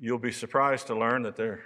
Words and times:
You'll 0.00 0.18
be 0.18 0.30
surprised 0.30 0.86
to 0.86 0.94
learn 0.94 1.22
that 1.24 1.34
there, 1.34 1.64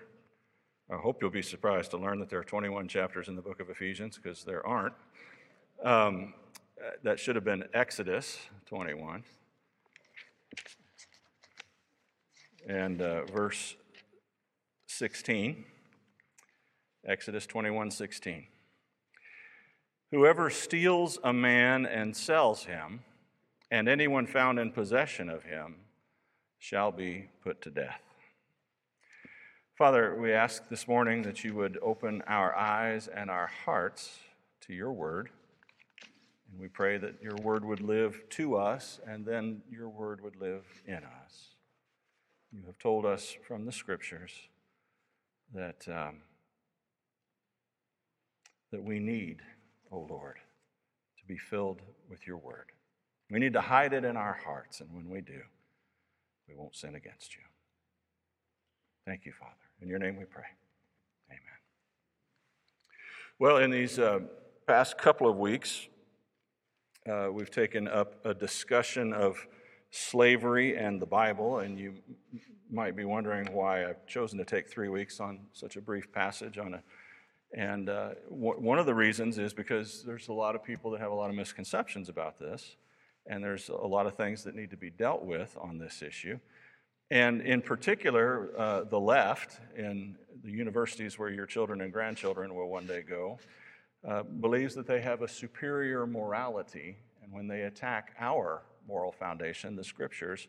I 0.90 0.96
hope 0.96 1.20
you'll 1.20 1.30
be 1.30 1.42
surprised 1.42 1.90
to 1.90 1.98
learn 1.98 2.18
that 2.21 2.30
there 2.30 2.38
are 2.38 2.44
21 2.44 2.88
chapters 2.88 3.28
in 3.28 3.36
the 3.36 3.42
book 3.42 3.60
of 3.60 3.68
Ephesians, 3.68 4.16
because 4.16 4.42
there 4.42 4.66
aren't. 4.66 4.94
Um, 5.84 6.33
that 7.03 7.21
should 7.21 7.34
have 7.34 7.45
been 7.45 7.65
Exodus 7.75 8.39
21. 8.67 9.23
And 12.67 13.03
uh, 13.03 13.25
verse 13.27 13.77
16. 14.87 15.67
Exodus 17.07 17.46
21 17.46 17.91
16. 17.91 18.46
Whoever 20.11 20.49
steals 20.49 21.19
a 21.23 21.35
man 21.35 21.85
and 21.85 22.17
sells 22.17 22.64
him, 22.64 23.01
and 23.71 23.91
anyone 23.91 24.27
found 24.27 24.59
in 24.59 24.71
possession 24.71 25.29
of 25.29 25.43
him, 25.43 25.75
shall 26.59 26.93
be 26.93 27.29
put 27.43 27.61
to 27.61 27.71
death. 27.71 28.01
Father, 29.75 30.15
we 30.15 30.34
ask 30.34 30.69
this 30.69 30.87
morning 30.87 31.23
that 31.23 31.45
you 31.45 31.55
would 31.55 31.78
open 31.80 32.23
our 32.27 32.55
eyes 32.55 33.09
and 33.09 33.30
our 33.30 33.47
hearts 33.47 34.19
to 34.60 34.74
your 34.74 34.92
word. 34.92 35.30
And 36.51 36.60
we 36.60 36.69
pray 36.69 36.98
that 36.98 37.23
your 37.23 37.37
word 37.37 37.64
would 37.64 37.80
live 37.80 38.23
to 38.30 38.56
us 38.56 39.00
and 39.06 39.24
then 39.24 39.62
your 39.70 39.88
word 39.88 40.20
would 40.20 40.37
live 40.37 40.66
in 40.87 40.98
us. 40.98 41.55
You 42.52 42.62
have 42.66 42.78
told 42.78 43.06
us 43.06 43.34
from 43.48 43.64
the 43.64 43.73
scriptures 43.73 44.33
that, 45.55 45.89
um, 45.89 46.16
that 48.73 48.84
we 48.84 48.98
need, 48.98 49.41
O 49.91 49.97
oh 49.97 50.06
Lord, 50.11 50.36
to 51.19 51.25
be 51.27 51.39
filled 51.39 51.80
with 52.11 52.27
your 52.27 52.36
word. 52.36 52.66
We 53.30 53.39
need 53.39 53.55
to 53.55 53.62
hide 53.62 53.95
it 53.95 54.05
in 54.05 54.19
our 54.19 54.39
hearts, 54.45 54.83
and 54.83 54.92
when 54.92 55.09
we 55.09 55.23
do, 55.23 55.41
we 56.47 56.55
won't 56.55 56.77
sin 56.77 56.95
against 56.95 57.34
you. 57.34 57.41
Thank 59.06 59.27
you, 59.27 59.33
Father. 59.33 59.52
In 59.80 59.88
your 59.88 59.98
name 59.98 60.16
we 60.16 60.24
pray. 60.24 60.45
Amen. 61.29 61.41
Well, 63.39 63.56
in 63.56 63.70
these 63.70 63.98
uh, 63.98 64.20
past 64.67 64.97
couple 64.97 65.28
of 65.28 65.36
weeks, 65.36 65.89
uh, 67.11 67.28
we've 67.33 67.50
taken 67.50 67.89
up 67.89 68.25
a 68.25 68.33
discussion 68.33 69.12
of 69.12 69.45
slavery 69.91 70.77
and 70.77 71.03
the 71.03 71.06
Bible, 71.06 71.58
and 71.58 71.78
you 71.78 71.95
might 72.70 72.95
be 72.95 73.05
wondering 73.05 73.53
why 73.53 73.84
I've 73.84 74.06
chosen 74.06 74.39
to 74.39 74.45
take 74.45 74.69
three 74.69 74.89
weeks 74.89 75.19
on 75.19 75.41
such 75.53 75.77
a 75.77 75.80
brief 75.80 76.12
passage 76.12 76.56
on 76.58 76.75
a. 76.75 76.83
And 77.55 77.89
uh, 77.89 78.11
w- 78.30 78.61
one 78.61 78.78
of 78.78 78.86
the 78.86 78.95
reasons 78.95 79.36
is 79.36 79.53
because 79.53 80.05
there's 80.05 80.28
a 80.28 80.33
lot 80.33 80.55
of 80.55 80.62
people 80.62 80.92
that 80.92 81.00
have 81.00 81.11
a 81.11 81.14
lot 81.14 81.28
of 81.28 81.34
misconceptions 81.34 82.08
about 82.08 82.39
this, 82.39 82.77
and 83.27 83.42
there's 83.42 83.69
a 83.69 83.75
lot 83.75 84.06
of 84.06 84.14
things 84.14 84.45
that 84.45 84.55
need 84.55 84.70
to 84.70 84.77
be 84.77 84.91
dealt 84.91 85.25
with 85.25 85.56
on 85.61 85.78
this 85.78 86.03
issue. 86.03 86.39
And 87.12 87.42
in 87.42 87.60
particular, 87.60 88.48
uh, 88.56 88.84
the 88.84 88.98
left, 88.98 89.60
in 89.77 90.16
the 90.42 90.50
universities 90.50 91.18
where 91.18 91.28
your 91.28 91.44
children 91.44 91.82
and 91.82 91.92
grandchildren 91.92 92.55
will 92.55 92.70
one 92.70 92.86
day 92.86 93.02
go, 93.02 93.38
uh, 94.08 94.22
believes 94.22 94.74
that 94.77 94.86
they 94.86 95.02
have 95.02 95.20
a 95.20 95.28
superior 95.28 96.06
morality. 96.06 96.96
And 97.22 97.30
when 97.30 97.46
they 97.46 97.64
attack 97.64 98.14
our 98.18 98.62
moral 98.88 99.12
foundation, 99.12 99.77
the 99.77 99.84
scriptures, 99.84 100.48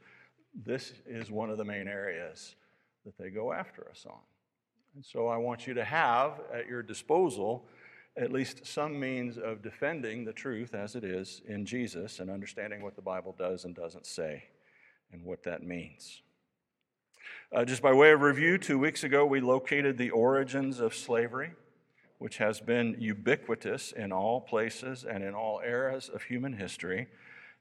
this 0.56 0.94
is 1.06 1.30
one 1.30 1.50
of 1.50 1.58
the 1.58 1.66
main 1.66 1.89
areas 1.89 2.56
that 3.03 3.17
they 3.17 3.30
go 3.30 3.52
after 3.52 3.86
us 3.89 4.06
on. 4.09 4.22
And 4.95 5.06
so 5.06 5.28
I 5.28 5.36
want 5.36 5.67
you 5.67 5.73
to 5.73 5.84
have 5.84 6.39
at 6.53 6.67
your 6.69 6.81
disposal 6.81 7.66
at 8.16 8.31
least 8.31 8.66
some 8.66 8.97
means 8.97 9.38
of 9.38 9.61
defending 9.61 10.23
the 10.23 10.31
truth 10.31 10.73
as 10.73 10.95
it 10.95 11.03
is 11.03 11.41
in 11.45 11.66
Jesus 11.66 12.22
and 12.22 12.30
understanding 12.30 12.81
what 12.81 12.95
the 12.95 13.02
Bible 13.02 13.36
does 13.38 13.66
and 13.66 13.75
doesn't 13.75 14.06
say 14.06 14.45
and 15.11 15.25
what 15.25 15.44
that 15.44 15.61
means. 15.61 16.22
Uh, 17.54 17.64
just 17.64 17.84
by 17.84 17.94
way 17.94 18.12
of 18.12 18.22
review, 18.22 18.58
two 18.58 18.80
weeks 18.80 19.04
ago 19.04 19.23
we 19.23 19.40
located 19.40 19.96
the 19.96 20.09
origins 20.09 20.80
of 20.80 20.96
slavery, 20.96 21.52
which 22.18 22.38
has 22.38 22.59
been 22.59 22.96
ubiquitous 22.98 23.92
in 23.92 24.12
all 24.12 24.42
places 24.42 25.04
and 25.04 25.23
in 25.23 25.36
all 25.36 25.62
eras 25.64 26.09
of 26.09 26.24
human 26.24 26.53
history. 26.53 27.06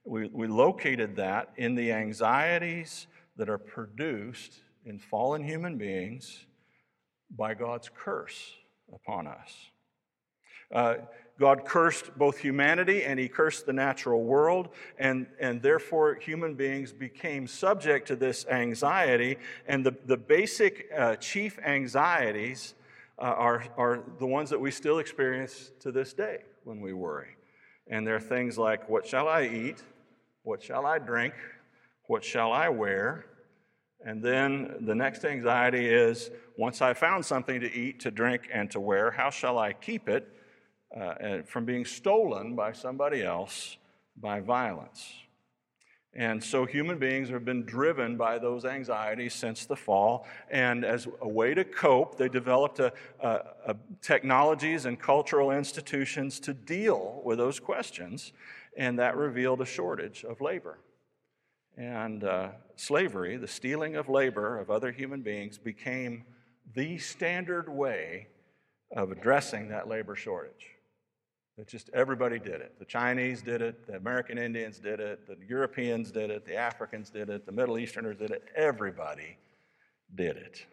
We, 0.04 0.30
we 0.32 0.46
located 0.46 1.16
that 1.16 1.50
in 1.58 1.74
the 1.74 1.92
anxieties 1.92 3.06
that 3.36 3.50
are 3.50 3.58
produced 3.58 4.54
in 4.86 4.98
fallen 4.98 5.44
human 5.44 5.76
beings 5.76 6.46
by 7.28 7.52
God's 7.52 7.90
curse 7.94 8.54
upon 8.94 9.26
us. 9.26 9.54
Uh, 10.74 10.94
God 11.38 11.64
cursed 11.64 12.16
both 12.16 12.38
humanity 12.38 13.04
and 13.04 13.18
he 13.18 13.28
cursed 13.28 13.66
the 13.66 13.72
natural 13.72 14.22
world, 14.22 14.68
and, 14.98 15.26
and 15.40 15.62
therefore 15.62 16.14
human 16.14 16.54
beings 16.54 16.92
became 16.92 17.46
subject 17.46 18.06
to 18.08 18.16
this 18.16 18.46
anxiety. 18.46 19.38
And 19.66 19.84
the, 19.84 19.94
the 20.06 20.16
basic 20.16 20.88
uh, 20.96 21.16
chief 21.16 21.58
anxieties 21.58 22.74
uh, 23.18 23.22
are, 23.22 23.64
are 23.76 24.02
the 24.18 24.26
ones 24.26 24.50
that 24.50 24.60
we 24.60 24.70
still 24.70 24.98
experience 24.98 25.72
to 25.80 25.92
this 25.92 26.12
day 26.12 26.42
when 26.64 26.80
we 26.80 26.92
worry. 26.92 27.36
And 27.88 28.06
there 28.06 28.16
are 28.16 28.20
things 28.20 28.58
like 28.58 28.88
what 28.88 29.06
shall 29.06 29.28
I 29.28 29.44
eat? 29.44 29.82
What 30.44 30.62
shall 30.62 30.86
I 30.86 30.98
drink? 30.98 31.34
What 32.06 32.24
shall 32.24 32.52
I 32.52 32.68
wear? 32.68 33.26
And 34.04 34.22
then 34.22 34.76
the 34.80 34.94
next 34.94 35.24
anxiety 35.24 35.86
is 35.88 36.30
once 36.56 36.82
I 36.82 36.94
found 36.94 37.24
something 37.24 37.60
to 37.60 37.72
eat, 37.72 38.00
to 38.00 38.10
drink, 38.10 38.48
and 38.52 38.70
to 38.72 38.80
wear, 38.80 39.10
how 39.12 39.30
shall 39.30 39.58
I 39.58 39.72
keep 39.72 40.08
it 40.08 40.28
uh, 40.96 41.42
from 41.46 41.64
being 41.64 41.84
stolen 41.84 42.54
by 42.54 42.72
somebody 42.72 43.22
else 43.22 43.76
by 44.20 44.40
violence? 44.40 45.14
And 46.14 46.44
so 46.44 46.66
human 46.66 46.98
beings 46.98 47.30
have 47.30 47.44
been 47.44 47.64
driven 47.64 48.18
by 48.18 48.38
those 48.38 48.66
anxieties 48.66 49.32
since 49.32 49.64
the 49.64 49.76
fall. 49.76 50.26
And 50.50 50.84
as 50.84 51.08
a 51.22 51.28
way 51.28 51.54
to 51.54 51.64
cope, 51.64 52.18
they 52.18 52.28
developed 52.28 52.80
a, 52.80 52.92
a, 53.20 53.40
a 53.68 53.76
technologies 54.02 54.84
and 54.84 55.00
cultural 55.00 55.50
institutions 55.52 56.38
to 56.40 56.52
deal 56.52 57.22
with 57.24 57.38
those 57.38 57.58
questions 57.58 58.32
and 58.76 58.98
that 58.98 59.16
revealed 59.16 59.62
a 59.62 59.66
shortage 59.66 60.24
of 60.24 60.42
labor. 60.42 60.78
And 61.78 62.24
uh, 62.24 62.50
slavery, 62.76 63.38
the 63.38 63.48
stealing 63.48 63.96
of 63.96 64.10
labor 64.10 64.58
of 64.58 64.70
other 64.70 64.92
human 64.92 65.22
beings, 65.22 65.56
became 65.56 66.24
the 66.74 66.98
standard 66.98 67.70
way 67.70 68.28
of 68.94 69.10
addressing 69.10 69.68
that 69.68 69.88
labor 69.88 70.14
shortage. 70.14 70.76
That 71.58 71.68
just 71.68 71.90
everybody 71.92 72.38
did 72.38 72.60
it. 72.60 72.78
The 72.78 72.84
Chinese 72.84 73.42
did 73.42 73.60
it, 73.60 73.86
the 73.86 73.96
American 73.96 74.38
Indians 74.38 74.78
did 74.78 75.00
it, 75.00 75.26
the 75.26 75.36
Europeans 75.46 76.10
did 76.10 76.30
it, 76.30 76.46
the 76.46 76.56
Africans 76.56 77.10
did 77.10 77.28
it, 77.28 77.44
the 77.44 77.52
Middle 77.52 77.78
Easterners 77.78 78.16
did 78.16 78.30
it. 78.30 78.44
Everybody 78.56 79.36
did 80.14 80.36
it. 80.36 80.66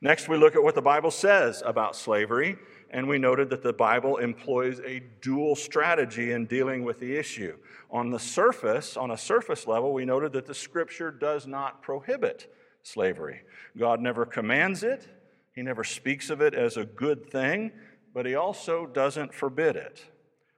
Next, 0.00 0.28
we 0.28 0.36
look 0.36 0.56
at 0.56 0.62
what 0.62 0.74
the 0.74 0.82
Bible 0.82 1.10
says 1.10 1.62
about 1.64 1.96
slavery 1.96 2.56
and 2.90 3.08
we 3.08 3.18
noted 3.18 3.50
that 3.50 3.62
the 3.62 3.72
Bible 3.72 4.16
employs 4.18 4.80
a 4.80 5.02
dual 5.20 5.56
strategy 5.56 6.32
in 6.32 6.46
dealing 6.46 6.84
with 6.84 7.00
the 7.00 7.16
issue. 7.16 7.56
On 7.90 8.10
the 8.10 8.18
surface, 8.18 8.96
on 8.96 9.10
a 9.10 9.18
surface 9.18 9.66
level, 9.66 9.92
we 9.92 10.04
noted 10.04 10.32
that 10.32 10.46
the 10.46 10.54
scripture 10.54 11.10
does 11.10 11.46
not 11.46 11.82
prohibit 11.82 12.52
slavery. 12.82 13.42
God 13.76 14.00
never 14.00 14.24
commands 14.24 14.82
it, 14.82 15.08
He 15.52 15.62
never 15.62 15.82
speaks 15.82 16.30
of 16.30 16.40
it 16.40 16.54
as 16.54 16.76
a 16.76 16.84
good 16.84 17.28
thing, 17.28 17.72
but 18.16 18.24
He 18.24 18.34
also 18.34 18.86
doesn't 18.86 19.34
forbid 19.34 19.76
it. 19.76 20.02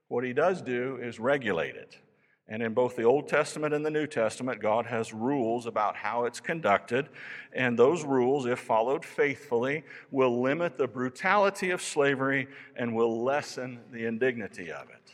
What 0.07 0.23
He 0.23 0.33
does 0.33 0.63
do 0.63 0.97
is 1.03 1.19
regulate 1.19 1.75
it. 1.75 1.99
And 2.47 2.63
in 2.63 2.73
both 2.73 2.95
the 2.95 3.03
Old 3.03 3.27
Testament 3.27 3.75
and 3.75 3.85
the 3.85 3.91
New 3.91 4.07
Testament, 4.07 4.63
God 4.63 4.87
has 4.87 5.13
rules 5.13 5.67
about 5.67 5.97
how 5.97 6.25
it's 6.25 6.39
conducted. 6.39 7.09
And 7.53 7.77
those 7.77 8.05
rules, 8.05 8.47
if 8.47 8.61
followed 8.61 9.05
faithfully, 9.05 9.83
will 10.13 10.41
limit 10.41 10.79
the 10.79 10.87
brutality 10.87 11.71
of 11.71 11.83
slavery 11.83 12.47
and 12.77 12.95
will 12.95 13.25
lessen 13.25 13.81
the 13.91 14.07
indignity 14.07 14.71
of 14.71 14.89
it. 14.91 15.11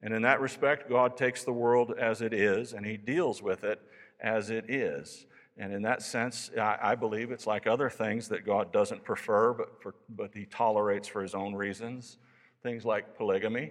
And 0.00 0.14
in 0.14 0.22
that 0.22 0.40
respect, 0.40 0.88
God 0.88 1.14
takes 1.14 1.44
the 1.44 1.52
world 1.52 1.92
as 2.00 2.22
it 2.22 2.32
is 2.32 2.72
and 2.72 2.86
He 2.86 2.96
deals 2.96 3.42
with 3.42 3.64
it 3.64 3.82
as 4.18 4.48
it 4.48 4.70
is. 4.70 5.26
And 5.56 5.72
in 5.72 5.82
that 5.82 6.02
sense, 6.02 6.50
I, 6.60 6.96
believe 6.96 7.30
it's 7.30 7.46
like 7.46 7.68
other 7.68 7.88
things 7.88 8.28
that 8.28 8.44
God 8.44 8.72
doesn't 8.72 9.04
prefer, 9.04 9.52
but, 9.52 9.80
for, 9.80 9.94
but 10.08 10.30
He 10.34 10.46
tolerates 10.46 11.06
for 11.06 11.22
His 11.22 11.34
own 11.34 11.54
reasons. 11.54 12.18
Things 12.62 12.84
like 12.84 13.16
polygamy 13.16 13.70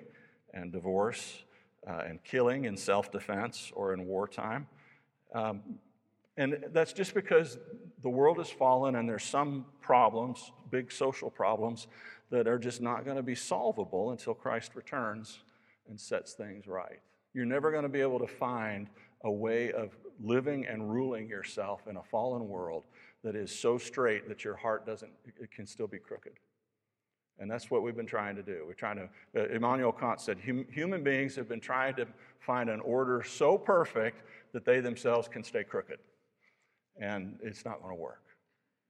and 0.53 0.71
divorce 0.71 1.43
uh, 1.85 2.03
and 2.07 2.23
killing 2.23 2.65
in 2.65 2.77
self 2.77 3.11
defense 3.11 3.71
or 3.75 3.93
in 3.93 4.05
wartime. 4.05 4.67
Um, 5.35 5.61
and 6.37 6.65
that's 6.71 6.93
just 6.93 7.13
because 7.13 7.57
the 8.01 8.09
world 8.09 8.37
has 8.37 8.49
fallen 8.49 8.95
and 8.95 9.07
there's 9.07 9.23
some 9.23 9.65
problems, 9.81 10.51
big 10.71 10.91
social 10.91 11.29
problems, 11.29 11.87
that 12.31 12.47
are 12.47 12.57
just 12.57 12.81
not 12.81 13.05
going 13.05 13.17
to 13.17 13.23
be 13.23 13.35
solvable 13.35 14.11
until 14.11 14.33
Christ 14.33 14.71
returns 14.75 15.39
and 15.89 15.99
sets 15.99 16.33
things 16.33 16.65
right. 16.65 16.99
You're 17.33 17.45
never 17.45 17.71
going 17.71 17.83
to 17.83 17.89
be 17.89 18.01
able 18.01 18.19
to 18.19 18.27
find 18.27 18.87
a 19.23 19.31
way 19.31 19.71
of 19.71 19.95
living 20.23 20.65
and 20.65 20.91
ruling 20.91 21.27
yourself 21.27 21.81
in 21.87 21.97
a 21.97 22.03
fallen 22.03 22.47
world 22.47 22.83
that 23.23 23.35
is 23.35 23.57
so 23.57 23.77
straight 23.77 24.27
that 24.27 24.43
your 24.43 24.55
heart 24.55 24.85
doesn't, 24.85 25.11
it 25.39 25.51
can 25.51 25.67
still 25.67 25.87
be 25.87 25.99
crooked. 25.99 26.33
And 27.39 27.49
that's 27.49 27.71
what 27.71 27.83
we've 27.83 27.95
been 27.95 28.05
trying 28.05 28.35
to 28.35 28.43
do. 28.43 28.63
We're 28.67 28.73
trying 28.73 28.97
to, 28.97 29.09
uh, 29.35 29.47
Immanuel 29.55 29.91
Kant 29.91 30.21
said, 30.21 30.37
hum, 30.45 30.65
human 30.71 31.03
beings 31.03 31.35
have 31.35 31.49
been 31.49 31.59
trying 31.59 31.95
to 31.95 32.07
find 32.39 32.69
an 32.69 32.79
order 32.81 33.23
so 33.23 33.57
perfect 33.57 34.23
that 34.53 34.65
they 34.65 34.79
themselves 34.81 35.27
can 35.27 35.43
stay 35.43 35.63
crooked. 35.63 35.99
and 36.99 37.39
it's 37.41 37.65
not 37.65 37.81
going 37.81 37.95
to 37.95 37.99
work. 38.01 38.23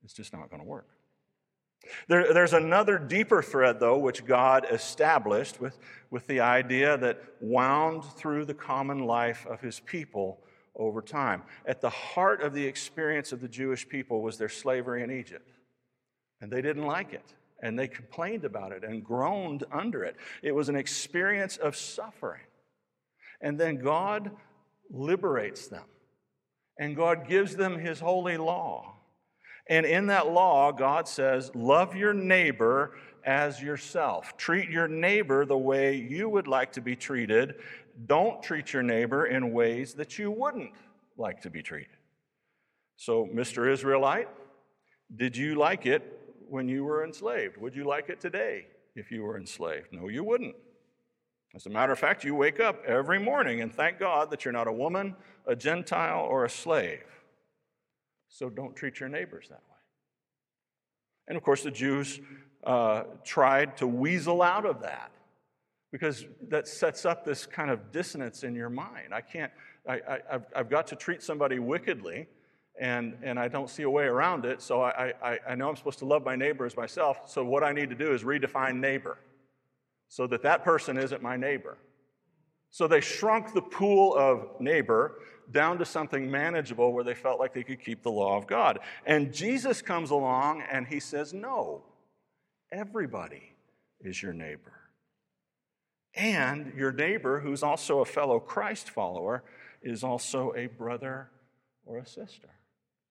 It's 0.04 0.14
just 0.14 0.34
not 0.34 0.50
going 0.50 0.62
to 0.62 0.68
work. 0.68 0.88
There, 2.08 2.34
there's 2.34 2.54
another 2.54 2.98
deeper 2.98 3.42
thread, 3.42 3.80
though, 3.80 3.98
which 3.98 4.26
God 4.26 4.66
established 4.72 5.60
with, 5.60 5.78
with 6.12 6.26
the 6.28 6.40
idea 6.40 6.98
that 6.98 7.22
wound 7.42 8.04
through 8.04 8.46
the 8.46 8.54
common 8.54 9.00
life 9.00 9.46
of 9.48 9.60
his 9.60 9.80
people 9.82 10.40
over 10.76 11.02
time. 11.02 11.44
At 11.66 11.82
the 11.82 11.90
heart 11.90 12.42
of 12.42 12.54
the 12.54 12.66
experience 12.66 13.32
of 13.32 13.42
the 13.42 13.48
Jewish 13.48 13.88
people 13.88 14.22
was 14.22 14.38
their 14.38 14.50
slavery 14.50 15.04
in 15.04 15.12
Egypt. 15.12 15.50
And 16.42 16.52
they 16.52 16.62
didn't 16.62 16.86
like 16.86 17.14
it. 17.14 17.34
And 17.62 17.80
they 17.80 17.88
complained 17.88 18.44
about 18.44 18.72
it 18.72 18.84
and 18.84 19.04
groaned 19.04 19.64
under 19.72 20.04
it. 20.04 20.18
It 20.42 20.54
was 20.54 20.70
an 20.70 20.76
experience 20.76 21.58
of 21.58 21.76
suffering. 21.76 22.42
And 23.42 23.60
then 23.60 23.78
God 23.78 24.32
liberates 24.90 25.68
them. 25.68 25.86
And 26.80 26.96
God 26.96 27.28
gives 27.28 27.56
them 27.56 27.80
his 27.80 28.00
holy 28.00 28.38
law. 28.38 28.96
And 29.70 29.86
in 29.86 30.08
that 30.08 30.32
law, 30.32 30.72
God 30.72 31.08
says, 31.08 31.52
Love 31.56 31.96
your 31.96 32.14
neighbor 32.14 32.96
as 33.26 33.62
yourself. 33.62 34.36
Treat 34.38 34.70
your 34.70 34.88
neighbor 34.88 35.46
the 35.46 35.58
way 35.58 35.96
you 35.96 36.28
would 36.28 36.48
like 36.48 36.74
to 36.74 36.82
be 36.82 36.96
treated. 36.96 37.56
Don't 38.06 38.42
treat 38.42 38.74
your 38.74 38.84
neighbor 38.84 39.26
in 39.26 39.52
ways 39.52 39.94
that 39.96 40.18
you 40.18 40.32
wouldn't 40.32 40.72
like 41.18 41.42
to 41.42 41.50
be 41.50 41.62
treated. 41.62 41.98
So, 42.96 43.28
Mr. 43.34 43.72
Israelite, 43.72 44.30
did 45.16 45.36
you 45.38 45.56
like 45.56 45.86
it 45.86 46.20
when 46.50 46.68
you 46.68 46.84
were 46.84 47.04
enslaved? 47.04 47.58
Would 47.58 47.76
you 47.76 47.84
like 47.84 48.10
it 48.10 48.20
today 48.20 48.68
if 48.96 49.12
you 49.12 49.24
were 49.24 49.38
enslaved? 49.38 49.88
No, 49.92 50.08
you 50.08 50.24
wouldn't. 50.24 50.56
As 51.56 51.68
a 51.68 51.70
matter 51.70 51.92
of 51.92 52.00
fact, 52.00 52.24
you 52.24 52.34
wake 52.34 52.60
up 52.60 52.84
every 52.86 53.20
morning 53.20 53.62
and 53.62 53.74
thank 53.74 54.00
God 54.00 54.32
that 54.32 54.44
you're 54.44 54.52
not 54.52 54.68
a 54.68 54.74
woman, 54.74 55.16
a 55.46 55.56
Gentile, 55.56 56.26
or 56.26 56.46
a 56.46 56.50
slave. 56.50 57.04
So 58.28 58.50
don't 58.50 58.76
treat 58.76 59.00
your 59.00 59.10
neighbors 59.10 59.48
that 59.50 59.62
way. 59.70 59.78
And 61.28 61.38
of 61.38 61.44
course, 61.44 61.62
the 61.62 61.72
Jews 61.72 62.20
uh, 62.64 63.04
tried 63.24 63.78
to 63.78 63.88
weasel 63.88 64.42
out 64.42 64.66
of 64.66 64.82
that 64.82 65.12
because 65.94 66.26
that 66.50 66.68
sets 66.68 67.06
up 67.06 67.24
this 67.24 67.46
kind 67.46 67.70
of 67.70 67.92
dissonance 67.92 68.44
in 68.44 68.56
your 68.56 68.70
mind. 68.72 69.14
I 69.14 69.22
can't, 69.22 69.52
I, 69.88 70.02
have 70.28 70.48
I've 70.56 70.70
got 70.70 70.88
to 70.88 70.96
treat 70.96 71.22
somebody 71.22 71.60
wickedly, 71.60 72.26
and, 72.82 73.16
and 73.22 73.40
I 73.40 73.48
don't 73.48 73.70
see 73.70 73.84
a 73.84 73.90
way 73.90 74.06
around 74.06 74.44
it, 74.44 74.60
so 74.60 74.82
I, 74.82 75.14
I, 75.24 75.40
I 75.50 75.56
know 75.56 75.70
I'm 75.70 75.76
supposed 75.76 76.00
to 76.00 76.06
love 76.06 76.26
my 76.26 76.36
neighbor 76.36 76.66
as 76.66 76.76
myself, 76.76 77.30
so 77.30 77.46
what 77.46 77.64
I 77.64 77.74
need 77.74 77.92
to 77.92 77.96
do 77.96 78.12
is 78.12 78.24
redefine 78.24 78.80
neighbor 78.80 79.20
so 80.08 80.26
that 80.26 80.42
that 80.42 80.64
person 80.64 80.98
isn't 80.98 81.22
my 81.22 81.38
neighbor. 81.38 81.78
So 82.72 82.88
they 82.88 83.00
shrunk 83.00 83.54
the 83.54 83.62
pool 83.62 84.16
of 84.16 84.60
neighbor 84.60 85.20
down 85.52 85.78
to 85.78 85.86
something 85.86 86.30
manageable 86.30 86.92
where 86.92 87.04
they 87.04 87.14
felt 87.14 87.40
like 87.40 87.54
they 87.54 87.62
could 87.62 87.84
keep 87.84 88.02
the 88.02 88.10
law 88.10 88.36
of 88.36 88.48
God. 88.48 88.80
And 89.06 89.32
Jesus 89.32 89.84
comes 89.84 90.10
along 90.10 90.64
and 90.72 90.88
he 90.88 91.00
says, 91.00 91.34
No, 91.36 91.84
everybody 92.72 93.54
is 94.02 94.24
your 94.24 94.34
neighbor. 94.34 94.83
And 96.16 96.74
your 96.76 96.92
neighbor, 96.92 97.40
who's 97.40 97.64
also 97.64 98.00
a 98.00 98.06
fellow 98.06 98.40
Christ 98.40 98.90
follower, 98.90 99.44
is 99.82 100.04
also 100.04 100.54
a 100.56 100.68
brother 100.68 101.30
or 101.86 101.98
a 101.98 102.06
sister. 102.06 102.50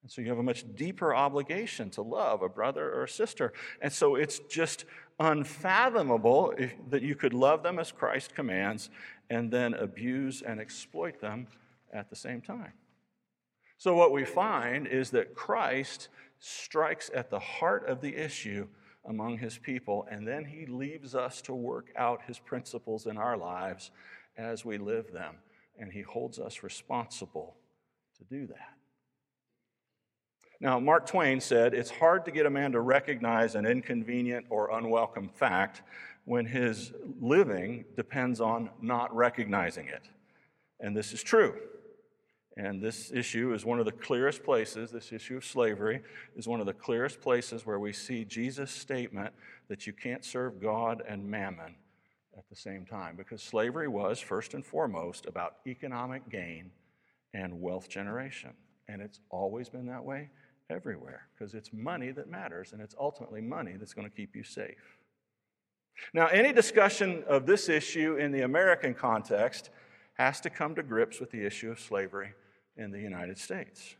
And 0.03 0.11
so 0.11 0.21
you 0.21 0.29
have 0.29 0.39
a 0.39 0.43
much 0.43 0.65
deeper 0.75 1.15
obligation 1.15 1.91
to 1.91 2.03
love 2.03 2.43
a 2.43 2.49
brother 2.49 2.93
or 2.93 3.05
a 3.05 3.09
sister. 3.09 3.53
And 3.81 3.93
so 3.93 4.17
it's 4.17 4.41
just 4.49 4.85
unfathomable 5.19 6.55
that 6.91 7.03
you 7.03 7.15
could 7.15 7.35
love 7.35 7.63
them 7.63 7.79
as 7.79 7.93
Christ 7.93 8.35
commands 8.35 8.91
and 9.31 9.51
then 9.51 9.75
abuse 9.75 10.43
and 10.43 10.61
exploit 10.61 11.21
them 11.21 11.47
at 11.93 12.11
the 12.11 12.17
same 12.17 12.41
time. 12.41 12.73
So, 13.79 13.95
what 13.95 14.13
we 14.13 14.25
find 14.25 14.87
is 14.87 15.11
that 15.11 15.35
Christ 15.35 16.09
strikes 16.39 17.11
at 17.15 17.31
the 17.31 17.39
heart 17.39 17.89
of 17.89 18.01
the 18.01 18.17
issue 18.17 18.69
among 19.05 19.39
his 19.39 19.59
people, 19.59 20.07
and 20.11 20.27
then 20.27 20.45
he 20.45 20.67
leaves 20.67 21.15
us 21.15 21.43
to 21.43 21.55
work 21.55 21.89
out 21.97 22.23
his 22.27 22.39
principles 22.39 23.07
in 23.07 23.17
our 23.17 23.37
lives 23.37 23.91
as 24.37 24.65
we 24.65 24.79
live 24.79 25.13
them. 25.13 25.37
And 25.79 25.93
he 25.93 26.03
holds 26.03 26.39
us 26.39 26.63
responsible 26.63 27.57
to 28.19 28.25
do 28.25 28.47
that. 28.47 28.75
Now, 30.61 30.79
Mark 30.79 31.07
Twain 31.07 31.41
said, 31.41 31.75
It's 31.75 31.91
hard 31.91 32.25
to 32.27 32.31
get 32.31 32.47
a 32.47 32.51
man 32.51 32.73
to 32.73 32.81
recognize 32.81 33.57
an 33.57 33.67
inconvenient 33.67 34.47
or 34.49 34.71
unwelcome 34.79 35.29
fact 35.29 35.83
when 36.25 36.47
his 36.47 36.93
living 37.21 37.85
depends 37.97 38.41
on 38.41 38.71
not 38.81 39.15
recognizing 39.15 39.89
it. 39.89 40.09
And 40.79 40.97
this 40.97 41.13
is 41.13 41.23
true. 41.23 41.57
And 42.57 42.83
this 42.83 43.11
issue 43.13 43.55
is 43.55 43.65
one 43.65 43.79
of 43.79 43.87
the 43.87 43.93
clearest 43.93 44.45
places, 44.45 44.91
this 44.91 45.13
issue 45.13 45.39
of 45.39 45.45
slavery 45.45 46.03
is 46.37 46.47
one 46.47 46.61
of 46.61 46.67
the 46.67 46.75
clearest 46.75 47.21
places 47.21 47.65
where 47.65 47.79
we 47.79 47.93
see 47.93 48.25
Jesus' 48.25 48.71
statement 48.71 49.33
that 49.69 49.87
you 49.87 49.93
can't 49.93 50.25
serve 50.25 50.61
God 50.61 51.03
and 51.09 51.25
mammon 51.25 51.77
at 52.37 52.49
the 52.51 52.57
same 52.57 52.85
time. 52.85 53.17
Because 53.17 53.43
slavery 53.43 53.89
was, 53.89 54.21
first 54.21 54.53
and 54.53 54.65
foremost, 54.65 55.25
about 55.27 55.57
economic 55.67 56.29
gain 56.29 56.71
and 57.33 57.61
wealth 57.61 57.89
generation. 57.89 58.51
And 58.89 59.01
it's 59.01 59.21
always 59.31 59.71
been 59.71 59.87
that 59.87 60.05
way 60.05 60.29
everywhere 60.69 61.29
because 61.35 61.55
it's 61.55 61.73
money 61.73 62.11
that 62.11 62.29
matters 62.29 62.73
and 62.73 62.83
it's 62.83 62.95
ultimately 62.99 63.41
money 63.41 63.75
that's 63.79 63.95
going 63.95 64.09
to 64.09 64.15
keep 64.15 64.37
you 64.37 64.45
safe. 64.45 64.99
Now, 66.15 66.27
any 66.27 66.53
discussion 66.53 67.23
of 67.27 67.47
this 67.47 67.69
issue 67.69 68.17
in 68.17 68.33
the 68.33 68.43
American 68.43 68.95
context 68.95 69.71
has 70.23 70.41
to 70.41 70.51
come 70.51 70.73
to 70.77 70.85
grips 70.85 71.19
with 71.19 71.33
the 71.33 71.45
issue 71.45 71.69
of 71.69 71.81
slavery 71.81 72.33
in 72.77 72.93
the 72.93 73.01
United 73.01 73.37
States. 73.37 73.97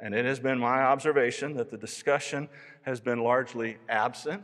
And 0.00 0.12
it 0.12 0.24
has 0.24 0.40
been 0.40 0.58
my 0.58 0.82
observation 0.82 1.54
that 1.54 1.70
the 1.70 1.78
discussion 1.78 2.48
has 2.82 3.00
been 3.00 3.20
largely 3.22 3.78
absent 3.88 4.42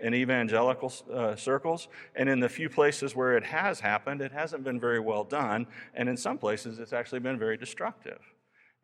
in 0.00 0.14
evangelical 0.14 0.90
uh, 1.12 1.36
circles, 1.36 1.88
and 2.14 2.30
in 2.30 2.40
the 2.40 2.48
few 2.48 2.70
places 2.70 3.14
where 3.14 3.36
it 3.36 3.44
has 3.44 3.80
happened, 3.80 4.22
it 4.22 4.32
hasn't 4.32 4.64
been 4.64 4.80
very 4.80 5.00
well 5.00 5.22
done, 5.22 5.66
and 5.94 6.08
in 6.08 6.16
some 6.16 6.38
places, 6.38 6.78
it's 6.78 6.94
actually 6.94 7.20
been 7.20 7.38
very 7.38 7.58
destructive. 7.58 8.20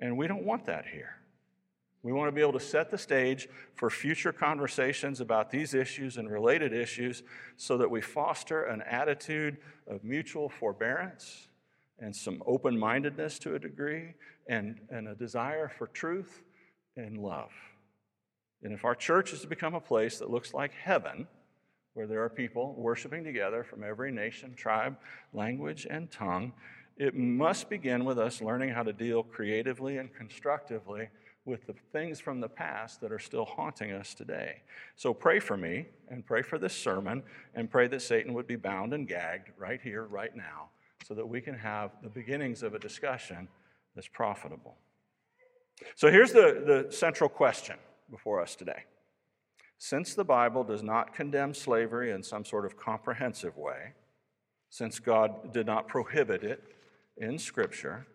And 0.00 0.18
we 0.18 0.26
don't 0.26 0.44
want 0.44 0.66
that 0.66 0.84
here. 0.86 1.16
We 2.02 2.12
want 2.12 2.28
to 2.28 2.32
be 2.32 2.40
able 2.40 2.54
to 2.54 2.60
set 2.60 2.90
the 2.90 2.98
stage 2.98 3.48
for 3.74 3.88
future 3.88 4.32
conversations 4.32 5.20
about 5.20 5.50
these 5.50 5.72
issues 5.72 6.16
and 6.16 6.28
related 6.28 6.72
issues 6.72 7.22
so 7.56 7.78
that 7.78 7.90
we 7.90 8.00
foster 8.00 8.64
an 8.64 8.82
attitude 8.82 9.58
of 9.86 10.02
mutual 10.02 10.48
forbearance 10.48 11.48
and 12.00 12.14
some 12.14 12.42
open 12.44 12.76
mindedness 12.76 13.38
to 13.40 13.54
a 13.54 13.58
degree 13.58 14.14
and, 14.48 14.80
and 14.90 15.06
a 15.06 15.14
desire 15.14 15.68
for 15.68 15.86
truth 15.88 16.42
and 16.96 17.18
love. 17.18 17.52
And 18.64 18.72
if 18.72 18.84
our 18.84 18.96
church 18.96 19.32
is 19.32 19.40
to 19.42 19.46
become 19.46 19.74
a 19.74 19.80
place 19.80 20.18
that 20.18 20.30
looks 20.30 20.52
like 20.52 20.72
heaven, 20.72 21.28
where 21.94 22.06
there 22.06 22.22
are 22.22 22.30
people 22.30 22.74
worshiping 22.76 23.22
together 23.22 23.62
from 23.62 23.84
every 23.84 24.10
nation, 24.10 24.54
tribe, 24.54 24.96
language, 25.32 25.86
and 25.88 26.10
tongue, 26.10 26.52
it 26.96 27.14
must 27.14 27.70
begin 27.70 28.04
with 28.04 28.18
us 28.18 28.40
learning 28.40 28.70
how 28.70 28.82
to 28.82 28.92
deal 28.92 29.22
creatively 29.22 29.96
and 29.98 30.14
constructively 30.14 31.08
with 31.44 31.66
the 31.66 31.74
things 31.92 32.20
from 32.20 32.40
the 32.40 32.48
past 32.48 33.00
that 33.00 33.10
are 33.10 33.18
still 33.18 33.44
haunting 33.44 33.90
us 33.90 34.14
today. 34.14 34.62
So 34.94 35.12
pray 35.12 35.40
for 35.40 35.56
me 35.56 35.86
and 36.08 36.24
pray 36.24 36.42
for 36.42 36.58
this 36.58 36.74
sermon 36.74 37.22
and 37.54 37.70
pray 37.70 37.88
that 37.88 38.02
Satan 38.02 38.32
would 38.34 38.46
be 38.46 38.56
bound 38.56 38.94
and 38.94 39.08
gagged 39.08 39.50
right 39.58 39.80
here, 39.82 40.04
right 40.04 40.34
now, 40.36 40.68
so 41.04 41.14
that 41.14 41.26
we 41.26 41.40
can 41.40 41.54
have 41.54 41.90
the 42.02 42.08
beginnings 42.08 42.62
of 42.62 42.74
a 42.74 42.78
discussion 42.78 43.48
that's 43.94 44.06
profitable. 44.06 44.76
So 45.96 46.10
here's 46.10 46.32
the, 46.32 46.84
the 46.86 46.94
central 46.94 47.28
question 47.28 47.76
before 48.10 48.40
us 48.40 48.54
today. 48.54 48.84
Since 49.78 50.14
the 50.14 50.24
Bible 50.24 50.62
does 50.62 50.82
not 50.84 51.12
condemn 51.12 51.54
slavery 51.54 52.12
in 52.12 52.22
some 52.22 52.44
sort 52.44 52.64
of 52.64 52.76
comprehensive 52.76 53.56
way, 53.56 53.94
since 54.70 55.00
God 55.00 55.52
did 55.52 55.66
not 55.66 55.88
prohibit 55.88 56.44
it 56.44 56.62
in 57.22 57.38
Scripture, 57.38 58.06